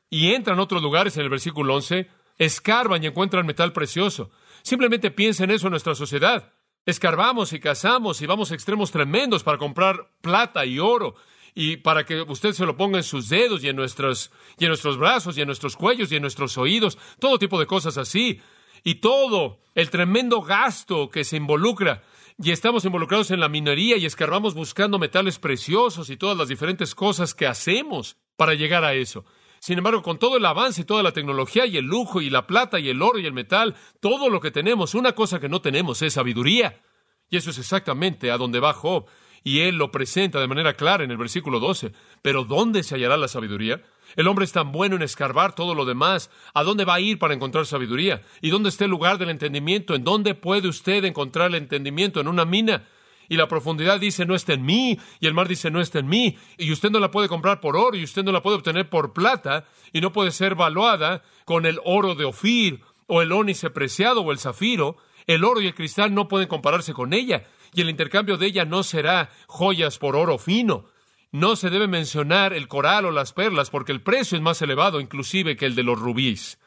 y 0.09 0.33
entran 0.33 0.57
a 0.57 0.63
otros 0.63 0.81
lugares, 0.81 1.15
en 1.17 1.23
el 1.23 1.29
versículo 1.29 1.75
11, 1.75 2.09
escarban 2.37 3.03
y 3.03 3.07
encuentran 3.07 3.45
metal 3.45 3.71
precioso. 3.71 4.31
Simplemente 4.63 5.11
piensa 5.11 5.43
en 5.43 5.51
eso 5.51 5.67
en 5.67 5.71
nuestra 5.71 5.93
sociedad. 5.93 6.53
Escarbamos 6.89 7.53
y 7.53 7.59
cazamos 7.59 8.19
y 8.19 8.25
vamos 8.25 8.49
a 8.49 8.55
extremos 8.55 8.89
tremendos 8.89 9.43
para 9.43 9.59
comprar 9.59 10.09
plata 10.21 10.65
y 10.65 10.79
oro 10.79 11.13
y 11.53 11.77
para 11.77 12.03
que 12.03 12.23
usted 12.23 12.53
se 12.53 12.65
lo 12.65 12.77
ponga 12.77 12.97
en 12.97 13.03
sus 13.03 13.29
dedos 13.29 13.63
y 13.63 13.69
en 13.69 13.75
nuestros, 13.75 14.31
y 14.57 14.65
en 14.65 14.69
nuestros 14.69 14.97
brazos 14.97 15.37
y 15.37 15.41
en 15.41 15.45
nuestros 15.45 15.75
cuellos 15.75 16.11
y 16.11 16.15
en 16.15 16.23
nuestros 16.23 16.57
oídos, 16.57 16.97
todo 17.19 17.37
tipo 17.37 17.59
de 17.59 17.67
cosas 17.67 17.99
así. 17.99 18.41
Y 18.83 18.95
todo 18.95 19.59
el 19.75 19.91
tremendo 19.91 20.41
gasto 20.41 21.11
que 21.11 21.23
se 21.23 21.37
involucra. 21.37 22.01
Y 22.41 22.49
estamos 22.49 22.85
involucrados 22.85 23.29
en 23.29 23.39
la 23.39 23.49
minería 23.49 23.97
y 23.97 24.07
escarbamos 24.07 24.55
buscando 24.55 24.97
metales 24.97 25.37
preciosos 25.37 26.09
y 26.09 26.17
todas 26.17 26.37
las 26.37 26.47
diferentes 26.47 26.95
cosas 26.95 27.35
que 27.35 27.45
hacemos 27.45 28.17
para 28.35 28.55
llegar 28.55 28.83
a 28.83 28.95
eso. 28.95 29.25
Sin 29.59 29.77
embargo, 29.77 30.01
con 30.01 30.19
todo 30.19 30.37
el 30.37 30.45
avance 30.45 30.81
y 30.81 30.85
toda 30.85 31.03
la 31.03 31.11
tecnología 31.11 31.65
y 31.65 31.77
el 31.77 31.85
lujo 31.85 32.21
y 32.21 32.29
la 32.29 32.47
plata 32.47 32.79
y 32.79 32.89
el 32.89 33.01
oro 33.01 33.19
y 33.19 33.25
el 33.25 33.33
metal, 33.33 33.75
todo 33.99 34.29
lo 34.29 34.39
que 34.39 34.51
tenemos, 34.51 34.95
una 34.95 35.13
cosa 35.13 35.39
que 35.39 35.49
no 35.49 35.61
tenemos 35.61 36.01
es 36.01 36.13
sabiduría. 36.13 36.81
Y 37.29 37.37
eso 37.37 37.49
es 37.51 37.57
exactamente 37.57 38.31
a 38.31 38.37
donde 38.37 38.59
va 38.59 38.73
Job. 38.73 39.05
Y 39.43 39.61
él 39.61 39.75
lo 39.75 39.91
presenta 39.91 40.39
de 40.39 40.47
manera 40.47 40.73
clara 40.73 41.03
en 41.03 41.11
el 41.11 41.17
versículo 41.17 41.59
12. 41.59 41.93
Pero 42.21 42.43
¿dónde 42.43 42.83
se 42.83 42.95
hallará 42.95 43.17
la 43.17 43.27
sabiduría? 43.27 43.81
El 44.15 44.27
hombre 44.27 44.45
es 44.45 44.51
tan 44.51 44.71
bueno 44.71 44.95
en 44.95 45.01
escarbar 45.01 45.55
todo 45.55 45.75
lo 45.75 45.85
demás. 45.85 46.29
¿A 46.53 46.63
dónde 46.63 46.85
va 46.85 46.95
a 46.95 46.99
ir 46.99 47.19
para 47.19 47.33
encontrar 47.33 47.65
sabiduría? 47.65 48.21
¿Y 48.41 48.49
dónde 48.49 48.69
está 48.69 48.85
el 48.85 48.91
lugar 48.91 49.17
del 49.17 49.29
entendimiento? 49.29 49.95
¿En 49.95 50.03
dónde 50.03 50.35
puede 50.35 50.67
usted 50.67 51.05
encontrar 51.05 51.49
el 51.49 51.55
entendimiento? 51.55 52.19
¿En 52.19 52.27
una 52.27 52.45
mina? 52.45 52.83
Y 53.29 53.37
la 53.37 53.47
profundidad 53.47 53.99
dice 53.99 54.25
no 54.25 54.35
está 54.35 54.53
en 54.53 54.65
mí, 54.65 54.99
y 55.19 55.27
el 55.27 55.33
mar 55.33 55.47
dice 55.47 55.71
no 55.71 55.79
está 55.79 55.99
en 55.99 56.07
mí, 56.07 56.37
y 56.57 56.71
usted 56.73 56.89
no 56.89 56.99
la 56.99 57.11
puede 57.11 57.29
comprar 57.29 57.61
por 57.61 57.77
oro, 57.77 57.95
y 57.95 58.03
usted 58.03 58.23
no 58.23 58.31
la 58.31 58.41
puede 58.41 58.57
obtener 58.57 58.89
por 58.89 59.13
plata, 59.13 59.65
y 59.93 60.01
no 60.01 60.11
puede 60.11 60.31
ser 60.31 60.55
valuada 60.55 61.23
con 61.45 61.65
el 61.65 61.79
oro 61.85 62.15
de 62.15 62.25
Ofir, 62.25 62.81
o 63.07 63.21
el 63.21 63.31
ónice 63.31 63.69
preciado, 63.69 64.21
o 64.21 64.31
el 64.31 64.39
zafiro. 64.39 64.97
El 65.27 65.43
oro 65.43 65.61
y 65.61 65.67
el 65.67 65.75
cristal 65.75 66.13
no 66.13 66.27
pueden 66.27 66.47
compararse 66.47 66.93
con 66.93 67.13
ella, 67.13 67.43
y 67.73 67.81
el 67.81 67.89
intercambio 67.89 68.37
de 68.37 68.47
ella 68.47 68.65
no 68.65 68.83
será 68.83 69.29
joyas 69.47 69.99
por 69.99 70.15
oro 70.15 70.37
fino. 70.39 70.85
No 71.31 71.55
se 71.55 71.69
debe 71.69 71.87
mencionar 71.87 72.53
el 72.53 72.67
coral 72.67 73.05
o 73.05 73.11
las 73.11 73.33
perlas, 73.33 73.69
porque 73.69 73.91
el 73.91 74.01
precio 74.01 74.35
es 74.35 74.41
más 74.41 74.61
elevado 74.63 74.99
inclusive 74.99 75.55
que 75.55 75.67
el 75.67 75.75
de 75.75 75.83
los 75.83 75.99
rubíes. 75.99 76.59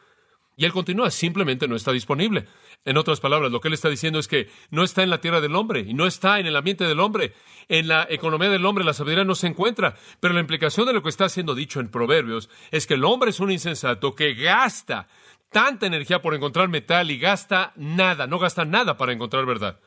Y 0.56 0.64
él 0.64 0.72
continúa, 0.72 1.10
simplemente 1.10 1.66
no 1.66 1.74
está 1.74 1.90
disponible. 1.90 2.46
En 2.84 2.96
otras 2.96 3.20
palabras, 3.20 3.52
lo 3.52 3.60
que 3.60 3.68
él 3.68 3.74
está 3.74 3.88
diciendo 3.88 4.18
es 4.18 4.26
que 4.26 4.50
no 4.70 4.82
está 4.82 5.04
en 5.04 5.10
la 5.10 5.20
tierra 5.20 5.40
del 5.40 5.54
hombre 5.54 5.80
y 5.80 5.94
no 5.94 6.06
está 6.06 6.40
en 6.40 6.46
el 6.46 6.56
ambiente 6.56 6.84
del 6.84 6.98
hombre. 6.98 7.32
En 7.68 7.86
la 7.86 8.06
economía 8.10 8.50
del 8.50 8.66
hombre 8.66 8.84
la 8.84 8.92
sabiduría 8.92 9.24
no 9.24 9.36
se 9.36 9.46
encuentra. 9.46 9.94
Pero 10.18 10.34
la 10.34 10.40
implicación 10.40 10.86
de 10.86 10.92
lo 10.92 11.02
que 11.02 11.08
está 11.08 11.28
siendo 11.28 11.54
dicho 11.54 11.78
en 11.78 11.90
Proverbios 11.90 12.50
es 12.72 12.88
que 12.88 12.94
el 12.94 13.04
hombre 13.04 13.30
es 13.30 13.38
un 13.38 13.52
insensato 13.52 14.16
que 14.16 14.34
gasta 14.34 15.06
tanta 15.52 15.86
energía 15.86 16.20
por 16.20 16.34
encontrar 16.34 16.68
metal 16.68 17.10
y 17.10 17.18
gasta 17.18 17.72
nada, 17.76 18.26
no 18.26 18.38
gasta 18.40 18.64
nada 18.64 18.96
para 18.96 19.12
encontrar 19.12 19.46
verdad. 19.46 19.78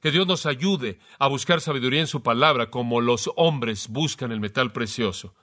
Que 0.00 0.12
Dios 0.12 0.26
nos 0.26 0.46
ayude 0.46 1.00
a 1.18 1.26
buscar 1.26 1.60
sabiduría 1.60 2.00
en 2.00 2.06
su 2.06 2.22
palabra 2.22 2.70
como 2.70 3.00
los 3.00 3.30
hombres 3.34 3.88
buscan 3.88 4.30
el 4.30 4.38
metal 4.38 4.72
precioso. 4.72 5.34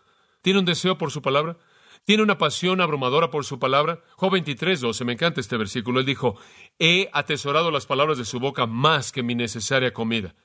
¿Tiene 0.42 0.60
un 0.60 0.66
deseo 0.66 0.98
por 0.98 1.12
su 1.12 1.22
palabra? 1.22 1.58
Tiene 2.06 2.24
una 2.24 2.38
pasión 2.38 2.82
abrumadora 2.82 3.30
por 3.30 3.46
su 3.46 3.60
palabra. 3.60 4.02
Job 4.16 4.34
23, 4.34 4.82
12, 4.82 5.06
me 5.06 5.14
encanta 5.14 5.42
este 5.42 5.58
versículo. 5.58 6.00
Él 6.00 6.06
dijo, 6.06 6.38
he 6.80 7.10
atesorado 7.14 7.72
las 7.72 7.86
palabras 7.86 8.18
de 8.18 8.26
su 8.26 8.40
boca 8.40 8.66
más 8.66 9.12
que 9.12 9.24
mi 9.24 9.36
necesaria 9.36 9.94
comida. 9.94 10.36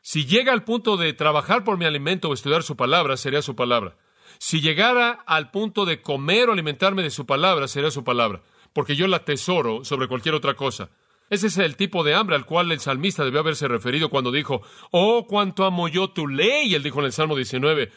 Si 0.00 0.26
llega 0.26 0.52
al 0.52 0.64
punto 0.64 0.96
de 0.96 1.12
trabajar 1.12 1.64
por 1.64 1.78
mi 1.78 1.84
alimento 1.84 2.28
o 2.28 2.34
estudiar 2.34 2.62
su 2.62 2.76
palabra, 2.76 3.16
sería 3.16 3.42
su 3.42 3.54
palabra. 3.54 3.96
Si 4.38 4.60
llegara 4.60 5.10
al 5.26 5.50
punto 5.50 5.84
de 5.84 6.00
comer 6.00 6.48
o 6.48 6.52
alimentarme 6.52 7.02
de 7.02 7.10
su 7.10 7.26
palabra, 7.26 7.68
sería 7.68 7.90
su 7.90 8.04
palabra, 8.04 8.42
porque 8.72 8.94
yo 8.94 9.06
la 9.08 9.18
atesoro 9.18 9.84
sobre 9.84 10.08
cualquier 10.08 10.34
otra 10.34 10.54
cosa. 10.54 10.90
Ese 11.30 11.48
es 11.48 11.58
el 11.58 11.76
tipo 11.76 12.04
de 12.04 12.14
hambre 12.14 12.36
al 12.36 12.46
cual 12.46 12.72
el 12.72 12.80
salmista 12.80 13.24
debió 13.24 13.40
haberse 13.40 13.68
referido 13.68 14.08
cuando 14.08 14.32
dijo, 14.32 14.62
oh, 14.90 15.26
cuánto 15.26 15.64
amo 15.64 15.88
yo 15.88 16.08
tu 16.08 16.26
ley. 16.26 16.74
Él 16.74 16.82
dijo 16.82 17.00
en 17.00 17.06
el 17.06 17.12
Salmo 17.12 17.36
19, 17.36 17.90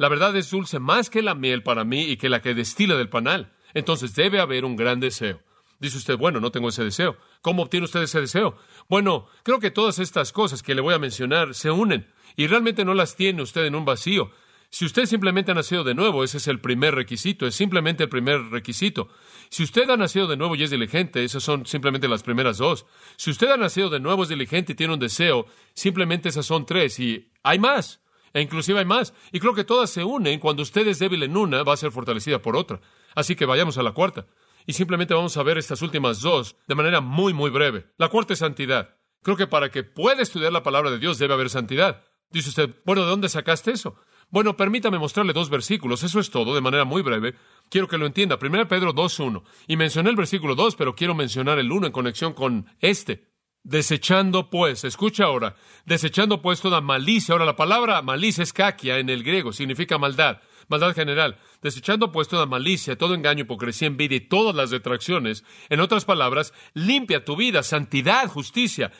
la 0.00 0.08
verdad 0.08 0.34
es 0.34 0.50
dulce 0.50 0.78
más 0.78 1.10
que 1.10 1.20
la 1.20 1.34
miel 1.34 1.62
para 1.62 1.84
mí 1.84 2.04
y 2.04 2.16
que 2.16 2.30
la 2.30 2.40
que 2.40 2.54
destila 2.54 2.96
del 2.96 3.10
panal. 3.10 3.52
Entonces 3.74 4.14
debe 4.14 4.40
haber 4.40 4.64
un 4.64 4.74
gran 4.74 4.98
deseo. 4.98 5.42
Dice 5.78 5.98
usted, 5.98 6.16
bueno, 6.16 6.40
no 6.40 6.50
tengo 6.50 6.70
ese 6.70 6.82
deseo. 6.82 7.18
¿Cómo 7.42 7.64
obtiene 7.64 7.84
usted 7.84 8.00
ese 8.00 8.18
deseo? 8.18 8.56
Bueno, 8.88 9.26
creo 9.42 9.60
que 9.60 9.70
todas 9.70 9.98
estas 9.98 10.32
cosas 10.32 10.62
que 10.62 10.74
le 10.74 10.80
voy 10.80 10.94
a 10.94 10.98
mencionar 10.98 11.52
se 11.52 11.70
unen 11.70 12.10
y 12.34 12.46
realmente 12.46 12.82
no 12.82 12.94
las 12.94 13.14
tiene 13.14 13.42
usted 13.42 13.66
en 13.66 13.74
un 13.74 13.84
vacío. 13.84 14.30
Si 14.70 14.86
usted 14.86 15.04
simplemente 15.04 15.50
ha 15.50 15.54
nacido 15.54 15.84
de 15.84 15.94
nuevo, 15.94 16.24
ese 16.24 16.38
es 16.38 16.48
el 16.48 16.60
primer 16.60 16.94
requisito, 16.94 17.46
es 17.46 17.54
simplemente 17.54 18.04
el 18.04 18.08
primer 18.08 18.40
requisito. 18.44 19.10
Si 19.50 19.64
usted 19.64 19.90
ha 19.90 19.98
nacido 19.98 20.26
de 20.26 20.38
nuevo 20.38 20.54
y 20.54 20.62
es 20.62 20.70
diligente, 20.70 21.22
esas 21.22 21.42
son 21.42 21.66
simplemente 21.66 22.08
las 22.08 22.22
primeras 22.22 22.56
dos. 22.56 22.86
Si 23.18 23.30
usted 23.30 23.50
ha 23.50 23.58
nacido 23.58 23.90
de 23.90 24.00
nuevo, 24.00 24.22
es 24.22 24.30
diligente 24.30 24.72
y 24.72 24.76
tiene 24.76 24.94
un 24.94 24.98
deseo, 24.98 25.44
simplemente 25.74 26.30
esas 26.30 26.46
son 26.46 26.64
tres 26.64 26.98
y 27.00 27.30
hay 27.42 27.58
más. 27.58 28.00
E 28.32 28.40
inclusive 28.40 28.78
hay 28.78 28.84
más. 28.84 29.12
Y 29.32 29.40
creo 29.40 29.54
que 29.54 29.64
todas 29.64 29.90
se 29.90 30.04
unen. 30.04 30.40
Cuando 30.40 30.62
usted 30.62 30.86
es 30.86 30.98
débil 30.98 31.22
en 31.22 31.36
una, 31.36 31.62
va 31.62 31.74
a 31.74 31.76
ser 31.76 31.90
fortalecida 31.90 32.40
por 32.40 32.56
otra. 32.56 32.80
Así 33.14 33.36
que 33.36 33.46
vayamos 33.46 33.78
a 33.78 33.82
la 33.82 33.92
cuarta. 33.92 34.26
Y 34.66 34.72
simplemente 34.72 35.14
vamos 35.14 35.36
a 35.36 35.42
ver 35.42 35.58
estas 35.58 35.82
últimas 35.82 36.20
dos 36.20 36.56
de 36.68 36.74
manera 36.74 37.00
muy, 37.00 37.32
muy 37.32 37.50
breve. 37.50 37.86
La 37.96 38.08
cuarta 38.08 38.34
es 38.34 38.38
santidad. 38.38 38.96
Creo 39.22 39.36
que 39.36 39.46
para 39.46 39.70
que 39.70 39.82
pueda 39.82 40.22
estudiar 40.22 40.52
la 40.52 40.62
palabra 40.62 40.90
de 40.90 40.98
Dios 40.98 41.18
debe 41.18 41.34
haber 41.34 41.50
santidad. 41.50 42.04
Dice 42.30 42.50
usted, 42.50 42.70
bueno, 42.84 43.02
¿de 43.02 43.08
dónde 43.08 43.28
sacaste 43.28 43.72
eso? 43.72 43.96
Bueno, 44.30 44.56
permítame 44.56 44.98
mostrarle 44.98 45.32
dos 45.32 45.50
versículos. 45.50 46.04
Eso 46.04 46.20
es 46.20 46.30
todo, 46.30 46.54
de 46.54 46.60
manera 46.60 46.84
muy 46.84 47.02
breve. 47.02 47.34
Quiero 47.68 47.88
que 47.88 47.98
lo 47.98 48.06
entienda. 48.06 48.38
1 48.40 48.68
Pedro 48.68 48.94
2.1. 48.94 49.42
Y 49.66 49.76
mencioné 49.76 50.10
el 50.10 50.16
versículo 50.16 50.54
2, 50.54 50.76
pero 50.76 50.94
quiero 50.94 51.16
mencionar 51.16 51.58
el 51.58 51.72
1 51.72 51.88
en 51.88 51.92
conexión 51.92 52.32
con 52.32 52.66
este. 52.78 53.29
Desechando 53.62 54.48
pues, 54.48 54.84
escucha 54.84 55.24
ahora, 55.24 55.54
desechando 55.84 56.40
pues 56.40 56.60
toda 56.62 56.80
malicia. 56.80 57.32
Ahora 57.32 57.44
la 57.44 57.56
palabra 57.56 58.00
malicia 58.00 58.42
es 58.42 58.54
kakia 58.54 58.98
en 58.98 59.10
el 59.10 59.22
griego, 59.22 59.52
significa 59.52 59.98
maldad, 59.98 60.40
maldad 60.68 60.94
general. 60.94 61.38
Desechando 61.60 62.10
pues 62.10 62.26
toda 62.26 62.46
malicia, 62.46 62.96
todo 62.96 63.14
engaño, 63.14 63.42
hipocresía, 63.42 63.88
envidia 63.88 64.16
y 64.16 64.20
todas 64.20 64.54
las 64.54 64.70
detracciones. 64.70 65.44
En 65.68 65.80
otras 65.80 66.06
palabras, 66.06 66.54
limpia 66.72 67.24
tu 67.24 67.36
vida, 67.36 67.62
santidad, 67.62 68.26
justicia. 68.28 68.92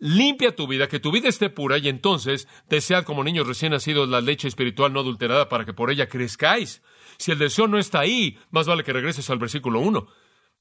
Limpia 0.00 0.56
tu 0.56 0.66
vida, 0.66 0.88
que 0.88 0.98
tu 0.98 1.12
vida 1.12 1.28
esté 1.28 1.50
pura 1.50 1.76
y 1.76 1.88
entonces 1.88 2.48
desead 2.68 3.04
como 3.04 3.22
niños 3.22 3.46
recién 3.46 3.72
nacidos 3.72 4.08
la 4.08 4.22
leche 4.22 4.48
espiritual 4.48 4.92
no 4.92 5.00
adulterada 5.00 5.48
para 5.48 5.66
que 5.66 5.74
por 5.74 5.90
ella 5.90 6.08
crezcáis. 6.08 6.82
Si 7.18 7.30
el 7.30 7.38
deseo 7.38 7.68
no 7.68 7.78
está 7.78 8.00
ahí, 8.00 8.38
más 8.50 8.66
vale 8.66 8.82
que 8.82 8.94
regreses 8.94 9.28
al 9.28 9.38
versículo 9.38 9.78
1. 9.80 10.08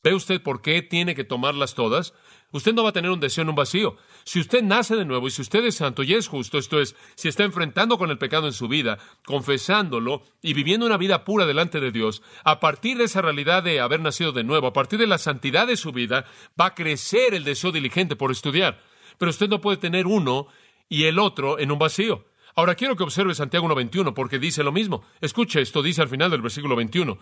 ¿Ve 0.01 0.13
usted 0.13 0.41
por 0.41 0.61
qué 0.61 0.81
tiene 0.81 1.13
que 1.13 1.25
tomarlas 1.25 1.75
todas? 1.75 2.13
Usted 2.51 2.73
no 2.73 2.83
va 2.83 2.89
a 2.89 2.93
tener 2.93 3.11
un 3.11 3.19
deseo 3.19 3.41
en 3.41 3.49
un 3.49 3.55
vacío. 3.55 3.97
Si 4.23 4.39
usted 4.39 4.63
nace 4.63 4.95
de 4.95 5.05
nuevo 5.05 5.27
y 5.27 5.31
si 5.31 5.41
usted 5.41 5.63
es 5.65 5.75
santo 5.75 6.03
y 6.03 6.13
es 6.13 6.27
justo, 6.27 6.57
esto 6.57 6.79
es, 6.79 6.95
si 7.15 7.27
está 7.27 7.43
enfrentando 7.43 7.97
con 7.97 8.09
el 8.09 8.17
pecado 8.17 8.47
en 8.47 8.53
su 8.53 8.69
vida, 8.69 8.97
confesándolo 9.25 10.23
y 10.41 10.53
viviendo 10.53 10.85
una 10.85 10.97
vida 10.97 11.25
pura 11.25 11.45
delante 11.45 11.81
de 11.81 11.91
Dios, 11.91 12.23
a 12.45 12.59
partir 12.59 12.97
de 12.97 13.03
esa 13.03 13.21
realidad 13.21 13.61
de 13.61 13.81
haber 13.81 13.99
nacido 13.99 14.31
de 14.31 14.45
nuevo, 14.45 14.67
a 14.67 14.73
partir 14.73 14.99
de 14.99 15.07
la 15.07 15.17
santidad 15.17 15.67
de 15.67 15.77
su 15.77 15.91
vida, 15.91 16.25
va 16.59 16.67
a 16.67 16.75
crecer 16.75 17.33
el 17.33 17.43
deseo 17.43 17.73
diligente 17.73 18.15
por 18.15 18.31
estudiar. 18.31 18.81
Pero 19.17 19.31
usted 19.31 19.49
no 19.49 19.59
puede 19.59 19.77
tener 19.77 20.07
uno 20.07 20.47
y 20.87 21.03
el 21.03 21.19
otro 21.19 21.59
en 21.59 21.71
un 21.71 21.77
vacío. 21.77 22.25
Ahora 22.55 22.75
quiero 22.75 22.95
que 22.95 23.03
observe 23.03 23.35
Santiago 23.35 23.67
1.21 23.67 24.13
porque 24.13 24.39
dice 24.39 24.63
lo 24.63 24.71
mismo. 24.71 25.03
Escuche 25.21 25.61
esto, 25.61 25.83
dice 25.83 26.01
al 26.01 26.09
final 26.09 26.31
del 26.31 26.41
versículo 26.41 26.75
21. 26.75 27.19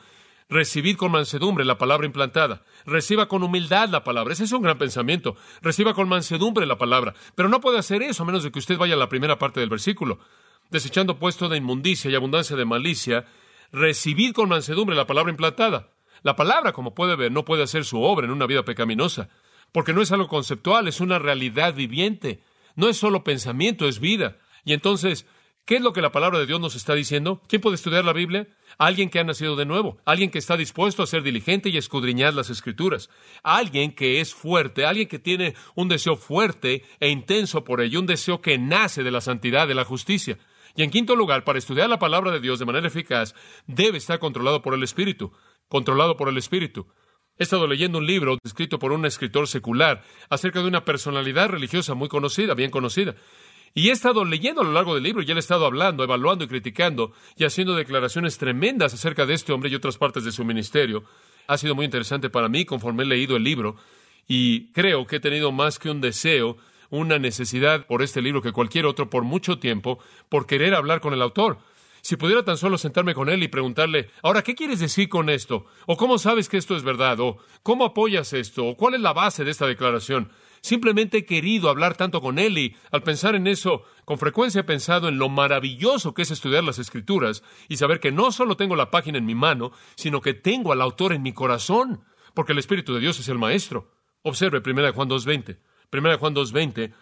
Recibid 0.50 0.96
con 0.96 1.12
mansedumbre 1.12 1.66
la 1.66 1.78
palabra 1.78 2.06
implantada. 2.06 2.64
Reciba 2.86 3.28
con 3.28 3.44
humildad 3.44 3.90
la 3.90 4.06
palabra. 4.06 4.34
Ese 4.34 4.46
es 4.46 4.54
un 4.54 4.62
gran 4.62 4.78
pensamiento. 4.78 5.36
Reciba 5.62 5.94
con 5.94 6.08
mansedumbre 6.08 6.66
la 6.66 6.78
palabra. 6.78 7.14
Pero 7.36 7.50
no 7.50 7.60
puede 7.60 7.80
hacer 7.80 8.02
eso 8.02 8.24
a 8.24 8.26
menos 8.26 8.44
de 8.44 8.52
que 8.52 8.60
usted 8.60 8.78
vaya 8.78 8.94
a 8.94 8.98
la 8.98 9.10
primera 9.10 9.38
parte 9.38 9.60
del 9.60 9.70
versículo. 9.70 10.20
Desechando 10.70 11.20
puesto 11.20 11.50
de 11.50 11.58
inmundicia 11.58 12.10
y 12.10 12.16
abundancia 12.16 12.56
de 12.56 12.64
malicia, 12.64 13.26
recibid 13.74 14.34
con 14.34 14.48
mansedumbre 14.48 14.96
la 14.96 15.06
palabra 15.06 15.32
implantada. 15.32 15.90
La 16.24 16.38
palabra, 16.38 16.72
como 16.72 16.96
puede 16.96 17.18
ver, 17.18 17.32
no 17.32 17.44
puede 17.44 17.64
hacer 17.64 17.84
su 17.84 18.02
obra 18.02 18.26
en 18.26 18.32
una 18.32 18.48
vida 18.48 18.64
pecaminosa, 18.64 19.30
porque 19.74 19.94
no 19.94 20.02
es 20.02 20.12
algo 20.12 20.28
conceptual, 20.28 20.88
es 20.88 21.02
una 21.02 21.20
realidad 21.20 21.76
viviente. 21.76 22.42
No 22.76 22.88
es 22.88 22.98
solo 22.98 23.24
pensamiento, 23.24 23.88
es 23.88 24.00
vida. 24.00 24.38
Y 24.64 24.74
entonces, 24.74 25.26
¿Qué 25.68 25.76
es 25.76 25.82
lo 25.82 25.92
que 25.92 26.02
la 26.02 26.14
palabra 26.14 26.40
de 26.40 26.46
Dios 26.46 26.62
nos 26.62 26.76
está 26.76 26.96
diciendo? 26.96 27.42
¿Quién 27.50 27.62
puede 27.62 27.76
estudiar 27.76 28.06
la 28.06 28.14
Biblia? 28.14 28.48
Alguien 28.78 29.10
que 29.10 29.20
ha 29.20 29.26
nacido 29.26 29.58
de 29.58 29.66
nuevo, 29.66 29.98
alguien 30.06 30.32
que 30.32 30.38
está 30.38 30.56
dispuesto 30.56 31.04
a 31.04 31.08
ser 31.08 31.24
diligente 31.24 31.68
y 31.68 31.76
escudriñar 31.76 32.34
las 32.34 32.50
escrituras, 32.50 33.10
alguien 33.44 33.92
que 33.92 34.22
es 34.22 34.34
fuerte, 34.34 34.86
alguien 34.86 35.10
que 35.10 35.20
tiene 35.20 35.56
un 35.76 35.90
deseo 35.90 36.16
fuerte 36.16 36.86
e 37.02 37.10
intenso 37.10 37.66
por 37.66 37.82
ello, 37.82 38.00
un 38.00 38.06
deseo 38.06 38.40
que 38.40 38.58
nace 38.58 39.04
de 39.04 39.12
la 39.12 39.20
santidad, 39.20 39.68
de 39.68 39.76
la 39.76 39.84
justicia. 39.84 40.38
Y 40.74 40.84
en 40.84 40.90
quinto 40.90 41.18
lugar, 41.18 41.44
para 41.44 41.60
estudiar 41.60 41.90
la 41.90 42.00
palabra 42.00 42.32
de 42.32 42.40
Dios 42.40 42.60
de 42.60 42.66
manera 42.66 42.88
eficaz, 42.88 43.36
debe 43.66 43.98
estar 43.98 44.20
controlado 44.20 44.62
por 44.62 44.74
el 44.74 44.84
Espíritu, 44.84 45.34
controlado 45.68 46.16
por 46.16 46.30
el 46.30 46.38
Espíritu. 46.38 46.88
He 47.40 47.44
estado 47.44 47.68
leyendo 47.68 47.98
un 47.98 48.08
libro 48.08 48.38
escrito 48.44 48.80
por 48.80 48.94
un 48.94 49.06
escritor 49.06 49.50
secular 49.50 50.02
acerca 50.30 50.62
de 50.62 50.68
una 50.68 50.86
personalidad 50.86 51.50
religiosa 51.50 51.94
muy 51.94 52.08
conocida, 52.08 52.56
bien 52.56 52.72
conocida. 52.72 53.16
Y 53.78 53.90
he 53.90 53.92
estado 53.92 54.26
leyendo 54.26 54.62
a 54.62 54.64
lo 54.64 54.72
largo 54.72 54.96
del 54.96 55.04
libro 55.04 55.22
y 55.22 55.32
ha 55.32 55.38
estado 55.38 55.68
hablando, 55.68 56.04
evaluando 56.04 56.44
y 56.44 56.48
criticando 56.48 57.12
y 57.36 57.46
haciendo 57.46 57.76
declaraciones 57.76 58.40
tremendas 58.40 58.96
acerca 58.96 59.28
de 59.28 59.36
este 59.36 59.54
hombre 59.54 59.70
y 59.70 59.76
otras 59.76 60.00
partes 60.00 60.24
de 60.24 60.32
su 60.32 60.44
ministerio. 60.44 61.04
Ha 61.46 61.60
sido 61.60 61.76
muy 61.76 61.86
interesante 61.86 62.32
para 62.32 62.50
mí 62.50 62.66
conforme 62.66 63.04
he 63.04 63.06
leído 63.06 63.36
el 63.36 63.44
libro 63.44 63.76
y 64.28 64.72
creo 64.72 65.06
que 65.06 65.18
he 65.18 65.20
tenido 65.20 65.52
más 65.52 65.78
que 65.78 65.92
un 65.92 66.02
deseo, 66.02 66.58
una 66.90 67.20
necesidad 67.20 67.86
por 67.86 68.02
este 68.02 68.20
libro 68.20 68.42
que 68.42 68.52
cualquier 68.52 68.88
otro 68.88 69.12
por 69.12 69.22
mucho 69.22 69.60
tiempo, 69.60 70.00
por 70.28 70.48
querer 70.48 70.74
hablar 70.74 71.00
con 71.00 71.14
el 71.14 71.22
autor. 71.22 71.60
Si 72.02 72.16
pudiera 72.16 72.44
tan 72.44 72.58
solo 72.58 72.80
sentarme 72.80 73.14
con 73.14 73.30
él 73.30 73.44
y 73.44 73.48
preguntarle, 73.48 74.10
ahora, 74.24 74.42
¿qué 74.42 74.56
quieres 74.56 74.80
decir 74.80 75.08
con 75.08 75.30
esto? 75.30 75.68
¿O 75.86 75.98
cómo 75.98 76.18
sabes 76.18 76.50
que 76.50 76.58
esto 76.58 76.76
es 76.76 76.82
verdad? 76.82 77.20
¿O 77.20 77.38
cómo 77.62 77.86
apoyas 77.86 78.34
esto? 78.34 78.66
¿O 78.66 78.76
cuál 78.76 78.96
es 78.96 79.02
la 79.02 79.14
base 79.14 79.44
de 79.44 79.52
esta 79.52 79.68
declaración? 79.68 80.32
Simplemente 80.62 81.20
he 81.20 81.26
querido 81.26 81.70
hablar 81.70 81.96
tanto 81.96 82.22
con 82.22 82.40
él 82.40 82.58
y 82.58 82.76
al 82.92 83.04
pensar 83.04 83.36
en 83.36 83.48
eso, 83.48 83.84
con 84.06 84.18
frecuencia 84.18 84.62
he 84.62 84.64
pensado 84.64 85.08
en 85.08 85.18
lo 85.18 85.30
maravilloso 85.30 86.14
que 86.14 86.22
es 86.22 86.32
estudiar 86.32 86.64
las 86.64 86.80
escrituras 86.80 87.44
y 87.68 87.78
saber 87.78 88.00
que 88.00 88.12
no 88.12 88.32
solo 88.32 88.58
tengo 88.58 88.76
la 88.76 88.92
página 88.92 89.18
en 89.18 89.26
mi 89.26 89.36
mano, 89.36 89.72
sino 89.96 90.22
que 90.22 90.34
tengo 90.34 90.72
al 90.72 90.82
autor 90.82 91.14
en 91.14 91.24
mi 91.24 91.34
corazón, 91.34 92.04
porque 92.34 92.54
el 92.54 92.60
Espíritu 92.60 92.94
de 92.94 93.00
Dios 93.00 93.20
es 93.20 93.30
el 93.30 93.38
Maestro. 93.38 93.92
Observe 94.22 94.62
1 94.66 94.94
Juan 94.94 95.10
2.20. 95.10 95.58
1 95.92 96.18
Juan 96.18 96.36
2.20. 96.36 96.94